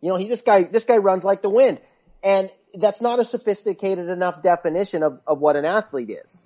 [0.01, 1.79] You know, he this guy this guy runs like the wind,
[2.23, 6.39] and that's not a sophisticated enough definition of, of what an athlete is.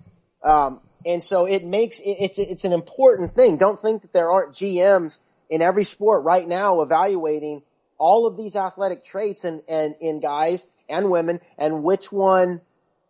[0.43, 3.57] Um, and so it makes it, it's it's an important thing.
[3.57, 5.17] Don't think that there aren't GMs
[5.49, 7.61] in every sport right now evaluating
[7.97, 12.61] all of these athletic traits and and in guys and women, and which one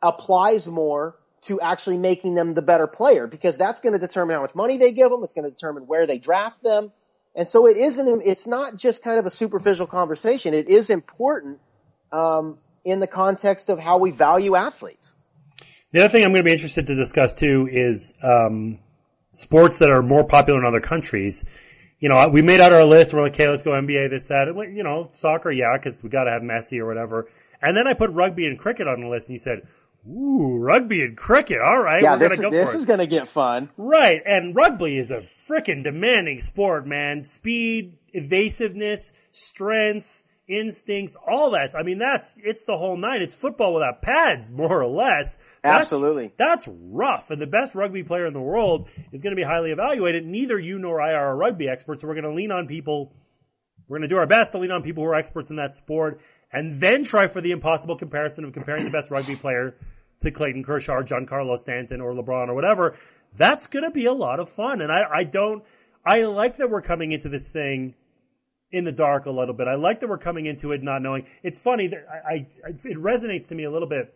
[0.01, 4.41] applies more to actually making them the better player because that's going to determine how
[4.41, 5.24] much money they give them.
[5.24, 6.91] It's going to determine where they draft them.
[7.36, 10.53] And so it isn't, it's not just kind of a superficial conversation.
[10.53, 11.59] It is important,
[12.11, 15.15] um, in the context of how we value athletes.
[15.91, 18.79] The other thing I'm going to be interested to discuss too is um,
[19.31, 21.45] sports that are more popular in other countries.
[21.99, 23.13] You know, we made out our list.
[23.13, 24.47] We're like, okay, let's go NBA, this, that.
[24.47, 27.29] And, You know, soccer, yeah, because we got to have Messi or whatever.
[27.61, 29.61] And then I put rugby and cricket on the list, and you said,
[30.05, 31.59] "Ooh, rugby and cricket.
[31.61, 33.69] All right, Yeah, we're this, go this is going to get fun.
[33.77, 37.23] Right, and rugby is a freaking demanding sport, man.
[37.23, 41.74] Speed, evasiveness, strength, instincts, all that.
[41.76, 43.22] I mean, that's it's the whole night.
[43.22, 45.38] It's football without pads, more or less.
[45.62, 46.34] That's- Absolutely.
[46.38, 47.32] That's rough.
[47.32, 50.26] And the best rugby player in the world is going to be highly evaluated.
[50.26, 53.14] Neither you nor I are a rugby experts, so we're going to lean on people.
[53.88, 55.76] We're going to do our best to lean on people who are experts in that
[55.76, 56.22] sport,
[56.52, 59.76] and then try for the impossible comparison of comparing the best rugby player
[60.22, 62.96] to Clayton Kershaw, or Giancarlo Stanton, or LeBron, or whatever.
[63.36, 65.64] That's going to be a lot of fun, and I, I don't.
[66.06, 67.96] I like that we're coming into this thing
[68.74, 69.67] in the dark a little bit.
[69.69, 71.26] I like that we're coming into it not knowing.
[71.43, 74.13] It's funny that I, I it resonates to me a little bit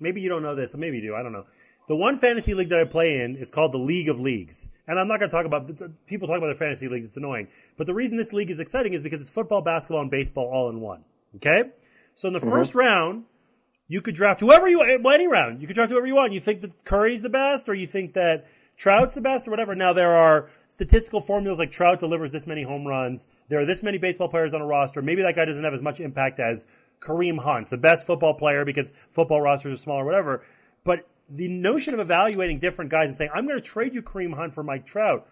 [0.00, 1.14] maybe you don't know this, maybe you do.
[1.14, 1.44] I don't know.
[1.88, 4.98] The one fantasy league that I play in is called the League of Leagues, and
[4.98, 5.68] I'm not going to talk about
[6.06, 7.06] people talk about their fantasy leagues.
[7.06, 10.10] It's annoying, but the reason this league is exciting is because it's football, basketball, and
[10.10, 11.04] baseball all in one.
[11.36, 11.70] Okay,
[12.16, 12.50] so in the mm-hmm.
[12.50, 13.24] first round,
[13.86, 15.60] you could draft whoever you well, any round.
[15.60, 16.32] You could draft whoever you want.
[16.32, 18.46] You think that Curry's the best, or you think that
[18.76, 19.74] Trout's the best, or whatever.
[19.74, 23.26] Now there are statistical formulas like Trout delivers this many home runs.
[23.48, 25.00] There are this many baseball players on a roster.
[25.00, 26.66] Maybe that guy doesn't have as much impact as
[27.00, 30.42] Kareem Hunt, the best football player because football rosters are smaller, whatever.
[30.84, 34.34] But the notion of evaluating different guys and saying, I'm going to trade you Kareem
[34.34, 35.26] Hunt for Mike Trout.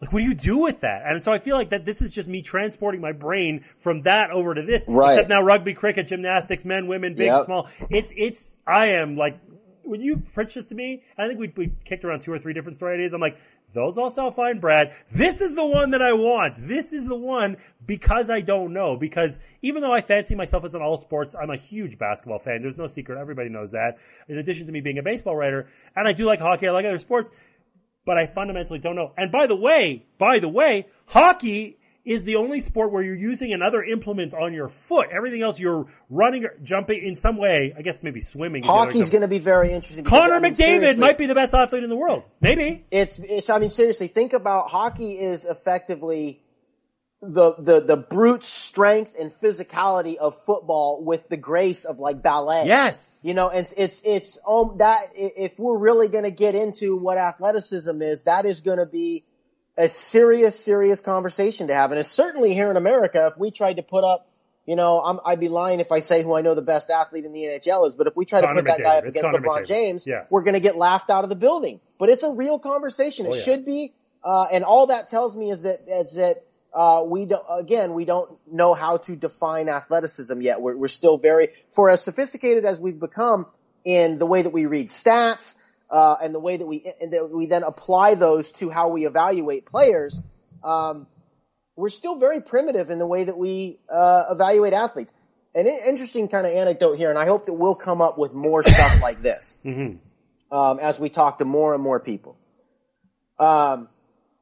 [0.00, 1.02] Like, what do you do with that?
[1.06, 4.30] And so I feel like that this is just me transporting my brain from that
[4.30, 4.84] over to this.
[4.86, 5.14] Right.
[5.14, 7.46] Except now rugby, cricket, gymnastics, men, women, big, Yep.
[7.46, 7.68] small.
[7.88, 9.38] It's, it's, I am like,
[9.86, 12.52] when you pitched this to me, I think we, we kicked around two or three
[12.52, 13.12] different story ideas.
[13.12, 13.38] I'm like,
[13.74, 14.94] those all sound fine, Brad.
[15.12, 16.56] This is the one that I want.
[16.56, 18.96] This is the one because I don't know.
[18.96, 22.62] Because even though I fancy myself as an all sports, I'm a huge basketball fan.
[22.62, 23.18] There's no secret.
[23.18, 23.98] Everybody knows that.
[24.28, 26.68] In addition to me being a baseball writer, and I do like hockey.
[26.68, 27.30] I like other sports
[28.06, 29.12] but I fundamentally don't know.
[29.18, 31.76] And by the way, by the way, hockey
[32.06, 35.08] is the only sport where you're using another implement on your foot.
[35.10, 37.74] Everything else you're running or jumping in some way.
[37.76, 38.62] I guess maybe swimming.
[38.62, 40.04] is the other Hockey's going to be very interesting.
[40.04, 42.22] Connor I mean, McDavid might be the best athlete in the world.
[42.40, 42.86] Maybe.
[42.92, 46.40] It's, it's, I mean, seriously, think about hockey is effectively
[47.20, 52.66] the, the, the brute strength and physicality of football with the grace of like ballet.
[52.66, 53.20] Yes.
[53.24, 58.00] You know, it's, it's, it's, um, that, if we're really gonna get into what athleticism
[58.00, 59.24] is, that is gonna be
[59.76, 61.90] a serious, serious conversation to have.
[61.90, 64.28] And it's certainly here in America, if we tried to put up,
[64.64, 67.24] you know, I'm, I'd be lying if I say who I know the best athlete
[67.24, 69.30] in the NHL is, but if we try Connor to put that guy up against
[69.30, 69.66] Connor LeBron McDavid.
[69.66, 70.24] James, Yeah.
[70.30, 71.80] we're gonna get laughed out of the building.
[71.98, 73.26] But it's a real conversation.
[73.26, 73.42] It Oh, yeah.
[73.42, 77.44] should be, uh, and all that tells me is that, is that, uh, we don't,
[77.48, 80.60] again, we don't know how to define athleticism yet.
[80.60, 83.46] We're, we're still very, for as sophisticated as we've become
[83.84, 85.54] in the way that we read stats,
[85.90, 89.06] uh, and the way that we, and that we then apply those to how we
[89.06, 90.20] evaluate players,
[90.64, 91.06] um,
[91.76, 95.12] we're still very primitive in the way that we, uh, evaluate athletes.
[95.54, 98.62] An interesting kind of anecdote here, and I hope that we'll come up with more
[98.66, 102.36] stuff like this, um, as we talk to more and more people.
[103.38, 103.88] Um,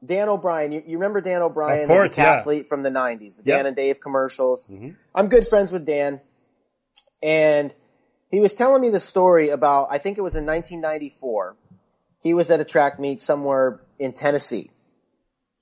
[0.05, 2.62] Dan O'Brien, you, you remember Dan O'Brien, course, the yeah.
[2.62, 3.45] from the '90s, the Yep.
[3.45, 4.68] Dan and Dave commercials.
[5.14, 6.20] I'm good friends with Dan,
[7.22, 7.72] and
[8.35, 11.57] he was telling me the story about I think it was in 1994.
[12.20, 14.70] He was at a track meet somewhere in Tennessee,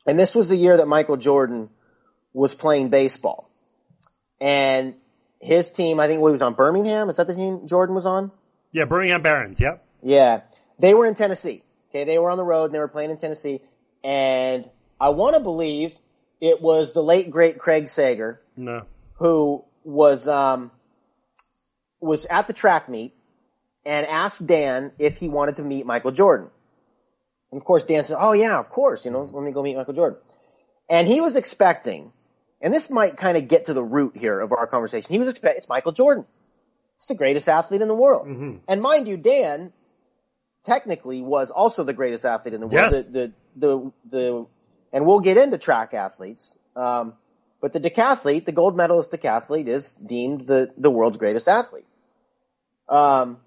[0.07, 1.71] and this was the year that Michael Jordan
[2.33, 3.51] was playing baseball,
[4.41, 4.95] and
[5.41, 7.11] his team, I think, he was on Birmingham.
[7.11, 8.31] Is that the team Jordan was on?
[8.71, 9.61] Yeah, Birmingham Barons.
[9.61, 9.85] Yep.
[10.03, 10.41] Yeah.
[10.79, 11.63] They were in Tennessee.
[11.91, 13.61] Okay, they were on the road and they were playing in Tennessee.
[14.03, 14.71] And
[15.01, 15.95] I want to believe
[16.41, 18.83] it was the late great Craig Sager No.
[19.15, 20.71] who was um
[22.03, 23.15] was at the track meet
[23.85, 26.49] and asked Dan if he wanted to meet Michael Jordan.
[27.51, 29.77] And of course Dan said, "Oh yeah, of course, you know, let me go meet
[29.77, 30.19] Michael Jordan."
[30.89, 32.13] And he was expecting,
[32.61, 35.11] and this might kind of get to the root here of our conversation.
[35.11, 36.27] He was expect it's Michael Jordan.
[36.97, 38.27] It's the greatest athlete in the world.
[38.69, 39.73] And mind you, Dan
[40.65, 42.93] technically was also the greatest athlete in the world.
[42.93, 43.07] Yes.
[43.07, 44.47] The, the, the, the,
[44.93, 46.57] and we'll get into track athletes.
[46.77, 47.15] Um,
[47.61, 51.87] but the decathlete, the gold medalist decathlete is deemed the, the world's greatest athlete.
[52.93, 53.39] Um,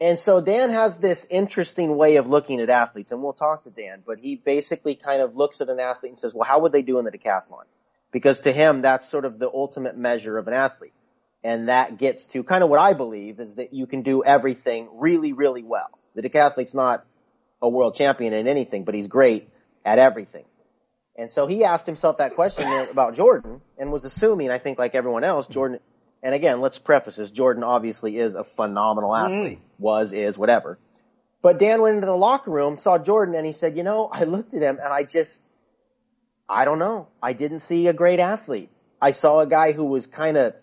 [0.00, 3.70] and so Dan has this interesting way of looking at athletes, and we'll talk to
[3.70, 6.72] Dan, but he basically kind of looks at an athlete and says, well, how would
[6.72, 7.64] they do in the decathlon?
[8.12, 10.92] Because to him, that's sort of the ultimate measure of an athlete.
[11.42, 14.88] And that gets to kind of what I believe is that you can do everything
[14.94, 15.90] really, really well.
[16.14, 17.04] The decathlete's not
[17.60, 19.48] a world champion in anything, but he's great
[19.84, 20.44] at everything.
[21.16, 24.94] And so he asked himself that question about Jordan and was assuming, I think like
[24.94, 25.80] everyone else, Jordan,
[26.24, 29.60] and again, let's preface this, Jordan obviously is a phenomenal athlete.
[29.78, 30.78] Was, is, whatever.
[31.42, 34.24] But Dan went into the locker room, saw Jordan, and he said, you know, I
[34.24, 35.44] looked at him and I just,
[36.48, 37.08] I don't know.
[37.22, 38.70] I didn't see a great athlete.
[39.00, 40.54] I saw a guy who was kind of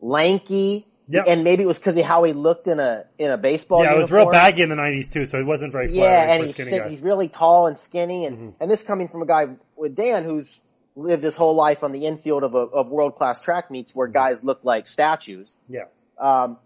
[0.00, 1.24] lanky, Yep.
[1.26, 3.82] and maybe it was because of how he looked in a in a baseball.
[3.82, 6.44] Yeah, it was real baggy in the '90s too, so he wasn't very Yeah, and
[6.46, 6.84] he's skinny sick, guy.
[6.84, 6.90] Mm-hmm.
[6.90, 10.56] he's really tall and skinny, and and this coming from a guy with Dan who's
[10.96, 14.08] lived his whole life on the infield of a, of world class track meets where
[14.08, 15.54] guys look like statues.
[15.68, 15.84] Yeah.
[16.18, 16.58] Um,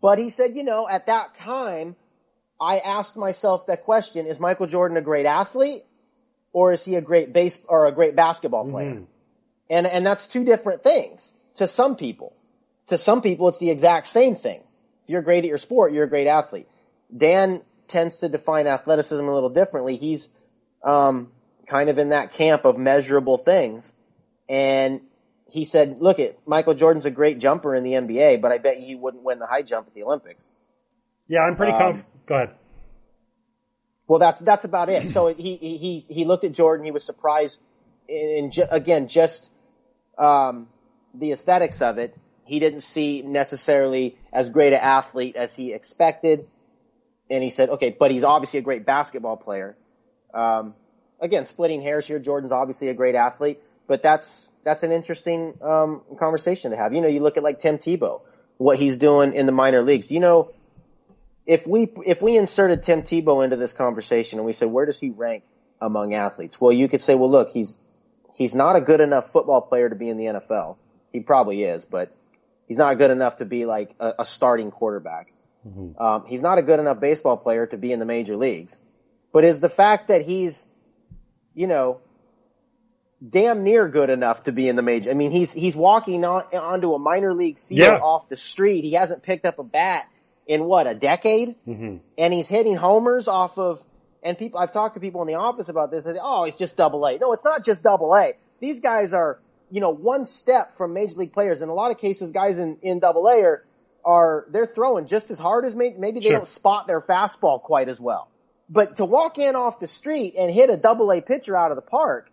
[0.00, 1.96] but he said, you know, at that time,
[2.60, 5.84] I asked myself that question: Is Michael Jordan a great athlete,
[6.52, 8.94] or is he a great base or a great basketball player?
[8.94, 9.04] Mm-hmm.
[9.70, 12.34] And and that's two different things to some people.
[12.88, 14.60] To some people, it's the exact same thing.
[15.04, 16.68] If you're great at your sport, you're a great athlete.
[17.16, 19.96] Dan tends to define athleticism a little differently.
[19.96, 20.28] He's
[20.82, 21.30] um,
[21.66, 23.92] kind of in that camp of measurable things,
[24.48, 25.00] and
[25.46, 28.78] he said, "Look, it Michael Jordan's a great jumper in the NBA, but I bet
[28.78, 30.50] he wouldn't win the high jump at the Olympics."
[31.28, 32.50] Yeah, I'm pretty Um, Go ahead.
[34.06, 35.10] Well, that's that's about it.
[35.10, 36.84] So he he he he looked at Jordan.
[36.84, 37.62] He was surprised,
[38.08, 39.50] in, ju- again just
[40.18, 40.68] um,
[41.14, 42.14] the aesthetics of it.
[42.44, 46.46] He didn't see necessarily as great an athlete as he expected,
[47.30, 49.76] and he said, "Okay, but he's obviously a great basketball player."
[50.34, 50.74] Um,
[51.22, 52.18] again, splitting hairs here.
[52.18, 56.92] Jordan's obviously a great athlete, but that's that's an interesting um, conversation to have.
[56.92, 58.20] You know, you look at like Tim Tebow,
[58.58, 60.10] what he's doing in the minor leagues.
[60.10, 60.50] You know,
[61.46, 64.98] if we if we inserted Tim Tebow into this conversation and we said where does
[64.98, 65.44] he rank
[65.80, 66.60] among athletes?
[66.60, 67.80] Well, you could say, well, look, he's
[68.36, 70.76] he's not a good enough football player to be in the NFL.
[71.12, 72.14] He probably is, but
[72.66, 75.32] he's not good enough to be like a, a starting quarterback.
[75.98, 78.82] Um, he's not a good enough baseball player to be in the major leagues.
[79.32, 80.66] But is the fact that he's,
[81.54, 82.00] you know,
[83.26, 85.10] damn near good enough to be in the major.
[85.10, 87.96] I mean, he's he's walking on onto a minor league field Yeah.
[87.98, 88.84] off the street.
[88.84, 90.06] He hasn't picked up a bat
[90.46, 91.96] in what a decade, Mm-hmm.
[92.18, 93.80] and he's hitting homers off of.
[94.24, 96.06] And people, I've talked to people in the office about this.
[96.06, 97.18] And, they, oh, he's just double A.
[97.18, 98.34] No, it's not just double A.
[98.60, 101.60] These guys are, you know, one step from major league players.
[101.60, 103.64] In a lot of cases, guys in in double A are
[104.04, 106.36] are they're throwing just as hard as maybe, maybe they Sure.
[106.38, 108.28] don't spot their fastball quite as well.
[108.72, 111.76] But to walk in off the street and hit a double A pitcher out of
[111.76, 112.30] the park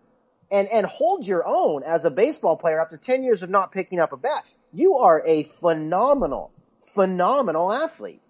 [0.50, 4.00] and, and hold your own as a baseball player after 10 years of not picking
[4.00, 6.50] up a bat, you are a phenomenal,
[6.94, 8.22] phenomenal athlete.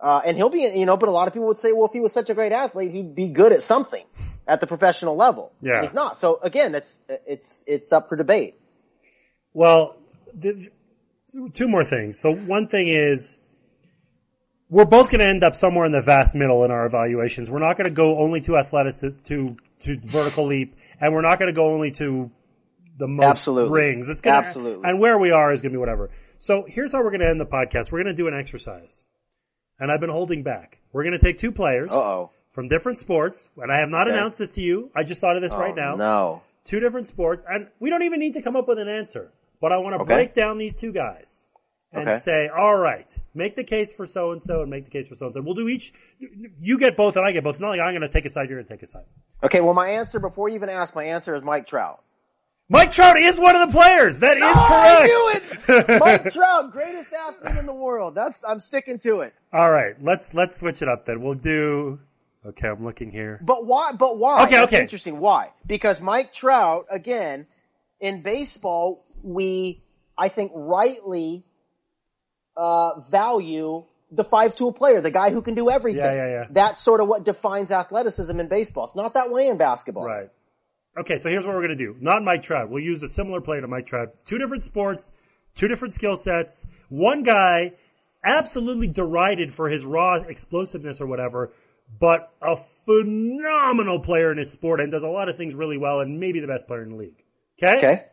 [0.00, 1.92] Uh, and he'll be, you know, but a lot of people would say, well, if
[1.92, 4.04] he was such a great athlete, he'd be good at something
[4.48, 5.52] at the professional level.
[5.60, 5.76] Yeah.
[5.76, 6.16] And he's not.
[6.16, 8.58] So again, that's, it's, it's up for debate.
[9.52, 9.94] Well,
[10.42, 10.70] th-
[11.52, 12.18] two more things.
[12.18, 13.38] So one thing is,
[14.70, 17.50] we're both going to end up somewhere in the vast middle in our evaluations.
[17.50, 21.38] We're not going to go only to athleticism, to to vertical leap, and we're not
[21.38, 22.30] going to go only to
[22.96, 23.80] the most Absolutely.
[23.80, 24.08] rings.
[24.08, 24.88] It's gonna, Absolutely.
[24.88, 26.10] and where we are is going to be whatever.
[26.38, 27.92] So here's how we're going to end the podcast.
[27.92, 29.04] We're going to do an exercise,
[29.78, 30.78] and I've been holding back.
[30.92, 32.30] We're going to take two players Uh oh.
[32.50, 34.16] from different sports, and I have not Okay.
[34.16, 34.90] announced this to you.
[34.96, 36.42] I just thought of this right now No.
[36.64, 39.32] two different sports, and we don't even need to come up with an answer.
[39.60, 40.14] But I want to Okay.
[40.14, 41.46] break down these two guys
[41.94, 42.18] and Okay.
[42.18, 45.14] say, all right, make the case for so and so, and make the case for
[45.14, 45.40] so and so.
[45.40, 45.92] We'll do each.
[46.60, 47.54] You get both, and I get both.
[47.54, 48.48] It's not like I'm going to take a side.
[48.48, 49.04] You're going to take a side.
[49.42, 49.60] Okay.
[49.60, 52.02] Well, my answer before you even ask, my answer is Mike Trout.
[52.68, 54.20] Mike Trout is one of the players.
[54.20, 55.02] That is Oh, correct.
[55.02, 56.00] I knew it.
[56.00, 58.14] Mike Trout, greatest athlete in the world.
[58.14, 59.34] That's I'm sticking to it.
[59.52, 61.20] all right, let's let's switch it up then.
[61.22, 61.98] We'll do.
[62.46, 63.38] Okay, I'm looking here.
[63.42, 63.92] But why?
[63.92, 64.44] But why?
[64.44, 64.80] Okay, That's okay.
[64.82, 65.18] Interesting.
[65.18, 65.50] Why?
[65.66, 67.46] Because Mike Trout, again,
[68.00, 69.82] in baseball, we
[70.16, 71.44] I think rightly
[72.56, 76.02] uh, value the five tool player, the guy who can do everything.
[76.02, 76.44] Yeah, yeah, yeah.
[76.50, 78.84] That's sort of what defines athleticism in baseball.
[78.84, 80.06] It's not that way in basketball.
[80.06, 80.30] Right.
[80.96, 81.96] Okay, so here's what we're going to do.
[82.00, 82.70] Not Mike Trout.
[82.70, 84.14] We'll use a similar player to Mike Trout.
[84.26, 85.10] Two different sports,
[85.56, 86.66] two different skill sets.
[86.88, 87.72] One guy
[88.24, 91.52] absolutely derided for his raw explosiveness or whatever,
[91.98, 96.00] but a phenomenal player in his sport and does a lot of things really well
[96.00, 97.22] and maybe the best player in the league.
[97.58, 97.76] Okay?
[97.76, 98.04] Okay.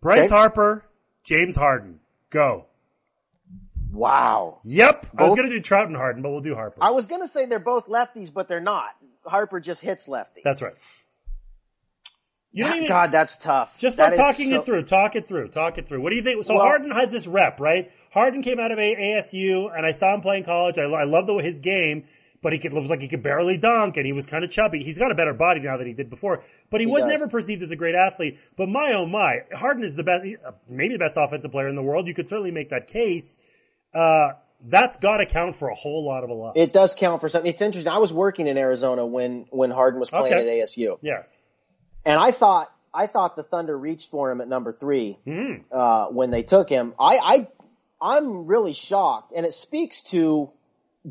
[0.00, 0.28] Bryce Okay.
[0.28, 0.84] Harper,
[1.24, 1.98] James Harden.
[2.30, 2.66] Go.
[3.94, 4.58] Wow.
[4.64, 5.06] Yep.
[5.16, 6.78] I was going to do Trout and Harden, but we'll do Harper.
[6.82, 8.90] I was gonna say they're both lefties, but they're not.
[9.24, 10.40] Harper just hits lefty.
[10.44, 10.74] That's right.
[12.52, 13.76] You don't even- God, that's tough.
[13.78, 14.82] Just That start talking so- it through.
[14.84, 15.48] Talk it through.
[15.48, 16.02] Talk it through.
[16.02, 16.44] What do you think?
[16.44, 17.90] So Well- Harden has this rep, right?
[18.12, 20.78] Harden came out of a ASU, and I saw him play in college.
[20.78, 22.04] I, I love the his game,
[22.42, 24.50] but he could, it was like he could barely dunk, and he was kind of
[24.50, 24.84] chubby.
[24.84, 27.10] He's got a better body now than he did before, but he, He was does.
[27.10, 28.38] never perceived as a great athlete.
[28.56, 31.74] But my oh my, Harden is the best, uh, maybe the best offensive player in
[31.74, 32.06] the world.
[32.06, 33.36] You could certainly make that case.
[33.94, 34.32] Uh,
[34.66, 36.56] that's got to count for a whole lot of a lot.
[36.56, 37.50] It does count for something.
[37.50, 37.92] It's interesting.
[37.92, 40.60] I was working in Arizona when when Harden was playing Okay.
[40.60, 41.22] at ASU, yeah.
[42.04, 45.64] and I thought I thought the Thunder reached for him at number three Mm.
[45.70, 46.94] uh, when they took him.
[46.98, 47.48] I, I
[48.00, 50.50] I'm really shocked, and it speaks to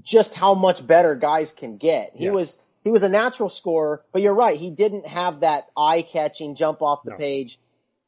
[0.02, 2.12] just how much better guys can get.
[2.16, 2.34] He Yes.
[2.34, 4.58] was he was a natural scorer, but you're right.
[4.58, 7.18] He didn't have that eye catching jump off the No.
[7.18, 7.60] page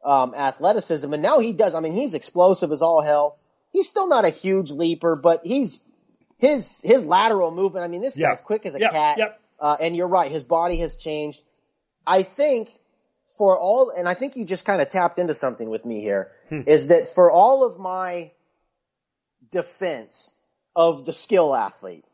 [0.04, 1.76] um, athleticism, and now he does.
[1.76, 3.38] I mean, he's explosive as all hell.
[3.76, 5.84] He's still not a huge leaper, but he's
[6.38, 7.84] his his lateral movement.
[7.84, 8.30] I mean, this Yeah.
[8.30, 9.18] guy's quick as a Yep, cat.
[9.18, 9.42] yep.
[9.60, 11.44] Uh, and you're right, his body has changed.
[12.08, 12.70] I think
[13.38, 16.32] for all, and I think you just kind of tapped into something with me here,
[16.50, 16.90] is Hmm.
[16.90, 18.32] that for all of my
[19.52, 20.32] defense
[20.74, 22.06] of the skill athlete,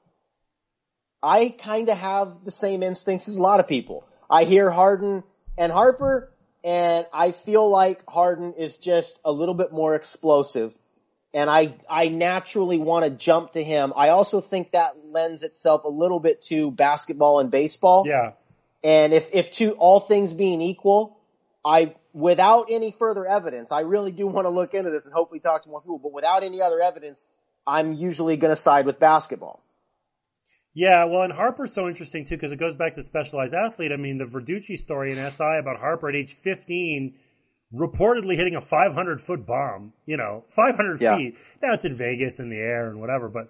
[1.21, 4.03] I kind of have the same instincts as a lot of people.
[4.31, 5.23] I hear Harden
[5.59, 6.31] and Harper,
[6.63, 10.75] and I feel like Harden is just a little bit more explosive.
[11.33, 13.93] And I, I naturally want to jump to him.
[13.95, 18.03] I also think that lends itself a little bit to basketball and baseball.
[18.05, 18.33] Yeah.
[18.83, 21.17] And if, if to all things being equal,
[21.63, 25.39] I, without any further evidence, I really do want to look into this and hopefully
[25.39, 27.25] talk to more people, but without any other evidence,
[27.65, 29.63] I'm usually going to side with basketball.
[30.73, 33.91] Yeah, well, and Harper's so interesting too because it goes back to specialized athlete.
[33.91, 37.13] I mean, the Verducci story in SI about Harper at age 15
[37.73, 41.17] reportedly hitting a 500 foot bomb, you know, 500 Yeah.
[41.17, 41.35] feet.
[41.61, 43.49] Now it's in Vegas in the air and whatever, but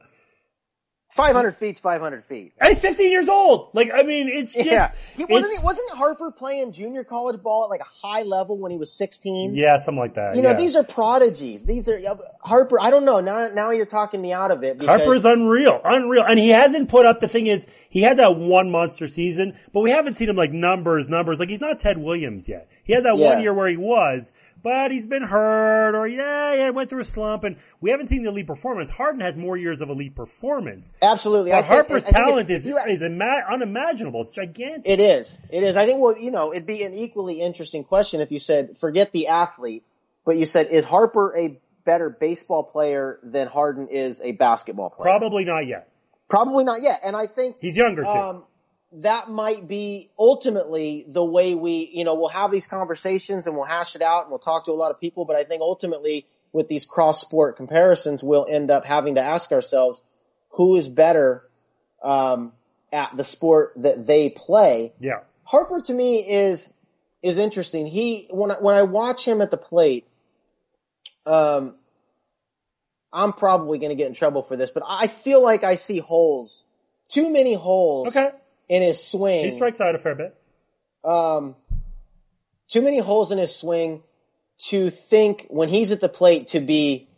[1.11, 2.53] 500 feet's 500 feet.
[2.59, 3.69] and he's 15 years old.
[3.73, 4.93] Like, I mean, it's just, yeah.
[5.15, 8.71] He, wasn't, he, wasn't Harper playing junior college ball at like a high level when
[8.71, 9.53] he was 16?
[9.53, 10.35] yeah, something like that.
[10.35, 10.55] You know, yeah.
[10.55, 11.65] these are prodigies.
[11.65, 12.79] These are uh, Harper.
[12.79, 13.19] I don't know.
[13.19, 14.77] Now, now you're talking me out of it.
[14.77, 17.19] Because, Harper's unreal, unreal, and he hasn't put up.
[17.19, 20.53] The thing is, he had that one monster season, but we haven't seen him like
[20.53, 21.39] numbers, numbers.
[21.39, 22.69] Like he's not Ted Williams yet.
[22.85, 23.33] He had that Yeah.
[23.33, 24.31] one year where he was,
[24.63, 28.23] but he's been hurt, or yeah, yeah, went through a slump, and we haven't seen
[28.23, 28.89] the elite performance.
[28.89, 31.51] Harden has more years of elite performance, absolutely.
[31.51, 34.21] But Harper's think talent is you- is ima- unimaginable.
[34.21, 34.83] It's gigantic.
[34.85, 35.39] It is.
[35.49, 35.75] It is.
[35.75, 39.11] I think, well, you know, it'd be an equally interesting question if you said, forget
[39.11, 39.83] the athlete,
[40.25, 45.03] but you said, is Harper a better baseball player than Harden is a basketball player?
[45.17, 45.87] Probably not yet.
[46.29, 47.01] Probably not yet.
[47.03, 48.07] And I think He's younger too.
[48.07, 48.43] um,
[48.93, 53.65] that might be ultimately the way we, you know, we'll have these conversations and we'll
[53.65, 55.25] hash it out and we'll talk to a lot of people.
[55.25, 59.51] But I think ultimately with these cross sport comparisons, we'll end up having to ask
[59.51, 60.01] ourselves
[60.49, 61.43] who is better
[62.03, 62.51] um,
[62.91, 64.91] at the sport that they play.
[64.99, 66.71] yeah, Harper to me is
[67.21, 67.85] is interesting.
[67.85, 70.05] He when I, when I watch him at the plate,
[71.25, 71.75] um,
[73.13, 75.99] I'm probably going to get in trouble for this, but I feel like I see
[75.99, 76.65] holes,
[77.07, 78.31] too many holes okay.
[78.71, 79.43] In his swing.
[79.43, 80.35] He strikes out a fair bit.
[81.03, 81.55] um,
[82.69, 84.01] too many holes in his swing
[84.69, 87.09] to think when he's at the plate to be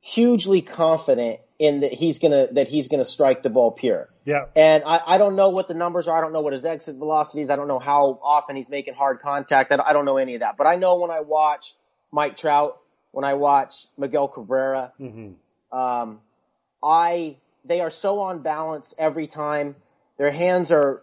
[0.00, 4.08] hugely confident in that he's gonna that he's gonna strike the ball pure.
[4.24, 6.18] Yeah, And I, I don't know what the numbers are.
[6.18, 7.50] I don't know what his exit velocity is.
[7.50, 9.70] I don't know how often he's making hard contact.
[9.70, 10.56] I don't, I don't know any of that.
[10.56, 11.74] But I know when I watch
[12.10, 12.80] Mike Trout,
[13.12, 14.92] when I watch Miguel Cabrera,
[15.70, 16.20] um,
[16.82, 19.76] I they are so on balance every time.
[20.18, 21.02] Their hands are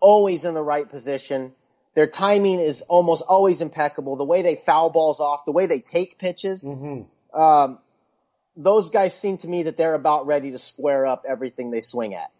[0.00, 1.52] always in the right position.
[1.94, 4.16] Their timing is almost always impeccable.
[4.16, 6.64] The way they foul balls off, the way they take pitches,
[7.34, 7.78] um,
[8.56, 12.14] those guys seem to me that they're about ready to square up everything they swing
[12.14, 12.30] at.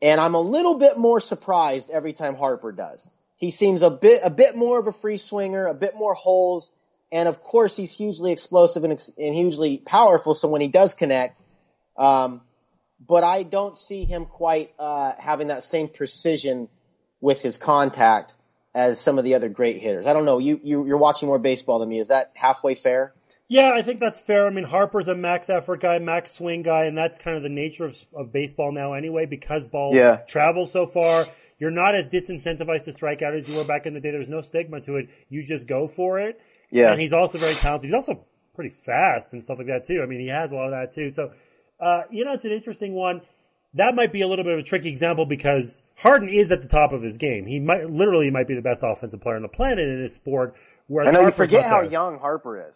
[0.00, 3.10] And I'm a little bit more surprised every time Harper does.
[3.36, 6.72] He seems a bit, a bit more of a free swinger, a bit more holes.
[7.12, 10.34] And of course he's hugely explosive and, ex- and hugely powerful.
[10.34, 11.40] So when he does connect,
[11.96, 12.40] um,
[13.04, 16.68] but I don't see him quite, uh, having that same precision
[17.20, 18.34] with his contact
[18.74, 20.06] as some of the other great hitters.
[20.06, 20.38] I don't know.
[20.38, 21.98] You, you, you're watching more baseball than me.
[22.00, 23.14] Is that halfway fair?
[23.48, 24.46] Yeah, I think that's fair.
[24.46, 27.48] I mean, Harper's a max effort guy, max swing guy, and that's kind of the
[27.48, 30.16] nature of, of baseball now anyway, because balls Yeah.
[30.26, 31.28] travel so far.
[31.58, 34.10] You're not as disincentivized to strike out as you were back in the day.
[34.10, 35.08] There's no stigma to it.
[35.30, 36.40] You just go for it.
[36.70, 36.90] Yeah.
[36.90, 37.86] And he's also very talented.
[37.88, 38.24] He's also
[38.54, 40.00] pretty fast and stuff like that too.
[40.02, 41.10] I mean, he has a lot of that too.
[41.10, 41.30] So,
[41.80, 43.20] uh, you know, it's an interesting one.
[43.74, 46.68] That might be a little bit of a tricky example because Harden is at the
[46.68, 47.44] top of his game.
[47.46, 50.54] He might, literally might be the best offensive player on the planet in his sport.
[50.86, 52.74] Whereas I know you forget how young Harper is.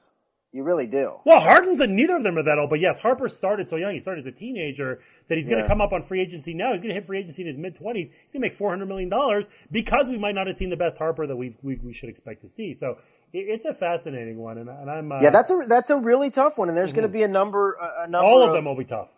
[0.52, 1.12] You really do.
[1.24, 3.92] Well, Harden's and neither of them are that old, but yes, Harper started so young.
[3.92, 4.98] He started as a teenager
[5.28, 5.68] that he's going to Yeah.
[5.68, 6.72] come up on free agency now.
[6.72, 8.10] He's going to hit free agency in his mid twenties.
[8.24, 10.76] He's going to make four hundred million dollars because we might not have seen the
[10.76, 12.74] best Harper that we we should expect to see.
[12.74, 12.98] So
[13.32, 16.58] it's a fascinating one, and, and I'm uh, Yeah, that's a that's a really tough
[16.58, 18.84] one, and there's going to be a number a, number all of them will be
[18.84, 19.08] tough.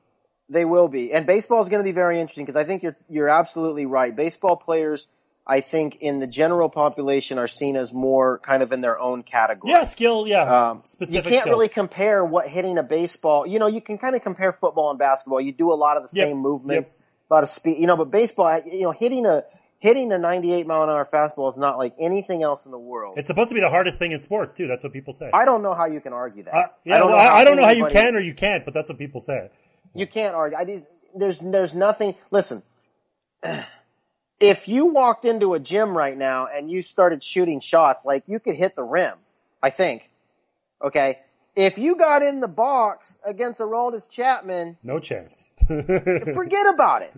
[0.49, 2.97] They will be, and baseball is going to be very interesting because I think you're
[3.09, 4.15] you're absolutely right.
[4.15, 5.07] Baseball players,
[5.47, 9.23] I think, in the general population, are seen as more kind of in their own
[9.23, 9.73] category.
[9.73, 10.27] Yeah, skill.
[10.27, 11.47] Yeah, Um, you can't skills.
[11.47, 13.47] really compare what hitting a baseball.
[13.47, 15.41] You know, you can kind of compare football and basketball.
[15.41, 16.29] You do a lot of the Yep.
[16.29, 16.99] same movements,
[17.31, 17.79] a lot of speed.
[17.79, 19.45] You know, but baseball, you know, hitting a
[19.83, 23.19] hitting a 98 mile an hour fastball is not like anything else in the world.
[23.19, 24.69] It's supposed to be the hardest thing in sports too.
[24.69, 25.29] That's what people say.
[25.35, 26.55] I don't know how you can argue that.
[26.55, 28.65] Uh, yeah, I don't, well, I, I don't know how you can or you can't,
[28.65, 29.51] but that's what people say.
[29.93, 30.57] You can't argue.
[30.57, 30.83] I
[31.17, 32.15] there's there's nothing.
[32.31, 32.63] Listen,
[34.41, 38.39] if you walked into a gym right now and you started shooting shots, like you
[38.39, 39.15] could hit the rim.
[39.61, 40.09] I think.
[40.81, 41.19] Okay.
[41.57, 45.53] If you got in the box against Aroldis Chapman, No chance.
[45.67, 47.13] forget about it.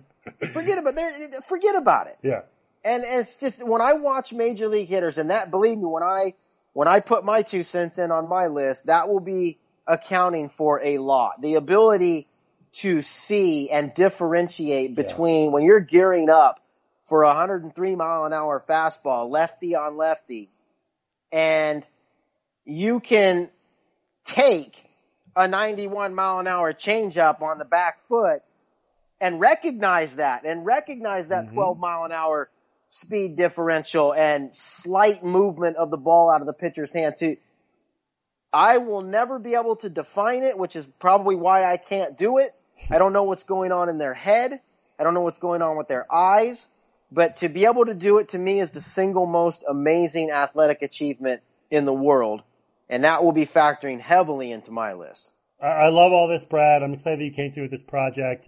[0.51, 1.13] Forget about there.
[1.47, 2.17] Forget about it.
[2.23, 2.41] yeah.
[2.85, 6.35] And, it's just when I watch major league hitters, and that believe me, when I
[6.73, 9.57] when I put my two cents in on my list, that will be
[9.87, 11.41] accounting for a lot.
[11.41, 12.27] The ability
[12.73, 16.61] to see and differentiate between when you're gearing up
[17.07, 20.49] for a 103 mile an hour fastball, lefty on lefty,
[21.31, 21.83] and
[22.65, 23.49] you can
[24.25, 24.85] take
[25.35, 28.43] a 91 mile an hour changeup on the back foot
[29.19, 31.55] and recognize that and recognize that mm-hmm.
[31.55, 32.49] 12 mile an hour
[32.95, 37.35] speed differential and slight movement of the ball out of the pitcher's hand too.
[38.53, 42.37] I will never be able to define it, which is probably why I can't do
[42.37, 42.55] it.
[42.89, 44.61] I don't know what's going on in their head.
[44.97, 46.65] I don't know what's going on with their eyes,
[47.11, 50.81] but to be able to do it to me is the single most amazing athletic
[50.81, 52.43] achievement in the world.
[52.89, 55.29] And that will be factoring heavily into my list.
[55.61, 56.81] I love all this, Brad.
[56.81, 58.47] I'm excited that you came through with this project.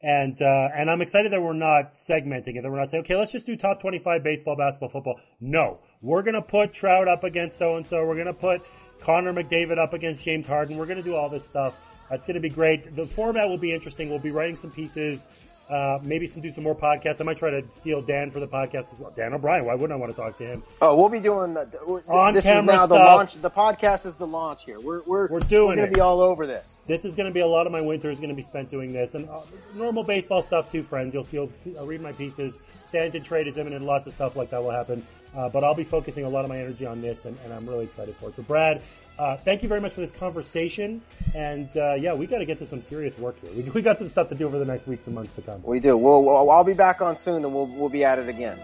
[0.00, 3.16] And, uh, and I'm excited that we're not segmenting it, that we're not saying, okay,
[3.16, 5.20] let's just do top 25 baseball, basketball, football.
[5.40, 5.78] No.
[6.00, 8.06] We're gonna put Trout up against so and so.
[8.06, 8.62] We're gonna put
[9.00, 10.76] Connor McDavid up against James Harden.
[10.76, 11.74] We're gonna do all this stuff.
[12.10, 12.94] It's gonna be great.
[12.94, 14.08] The format will be interesting.
[14.08, 15.26] We'll be writing some pieces,
[15.70, 17.20] uh, maybe some, do some more podcasts.
[17.20, 19.12] I might try to steal Dan for the podcast as well.
[19.14, 19.64] Dan O'Brien.
[19.64, 20.62] Why wouldn't I want to talk to him?
[20.80, 21.66] Oh, we'll be doing the,
[22.08, 23.16] On this camera is now the stuff.
[23.16, 23.34] launch.
[23.42, 24.80] The podcast is the launch here.
[24.80, 25.94] We're we're We're doing gonna it.
[25.94, 26.76] be all over this.
[26.86, 28.68] This is going to be a lot of my winter is going to be spent
[28.70, 29.40] doing this and uh,
[29.74, 31.12] normal baseball stuff too, friends.
[31.12, 32.60] You'll see, you'll, I'll read my pieces.
[32.82, 33.84] Stanton trade is imminent.
[33.84, 35.06] Lots of stuff like that will happen.
[35.36, 37.68] Uh, but I'll be focusing a lot of my energy on this and, and I'm
[37.68, 38.36] really excited for it.
[38.36, 38.80] So Brad,
[39.18, 41.02] uh, thank you very much for this conversation.
[41.34, 43.50] And, uh, yeah, we got to get to some serious work here.
[43.52, 45.62] We, we got some stuff to do over the next weeks and months to come.
[45.62, 45.96] We do.
[45.96, 48.58] We'll, we'll I'll be back on soon, and we'll we'll be at it again.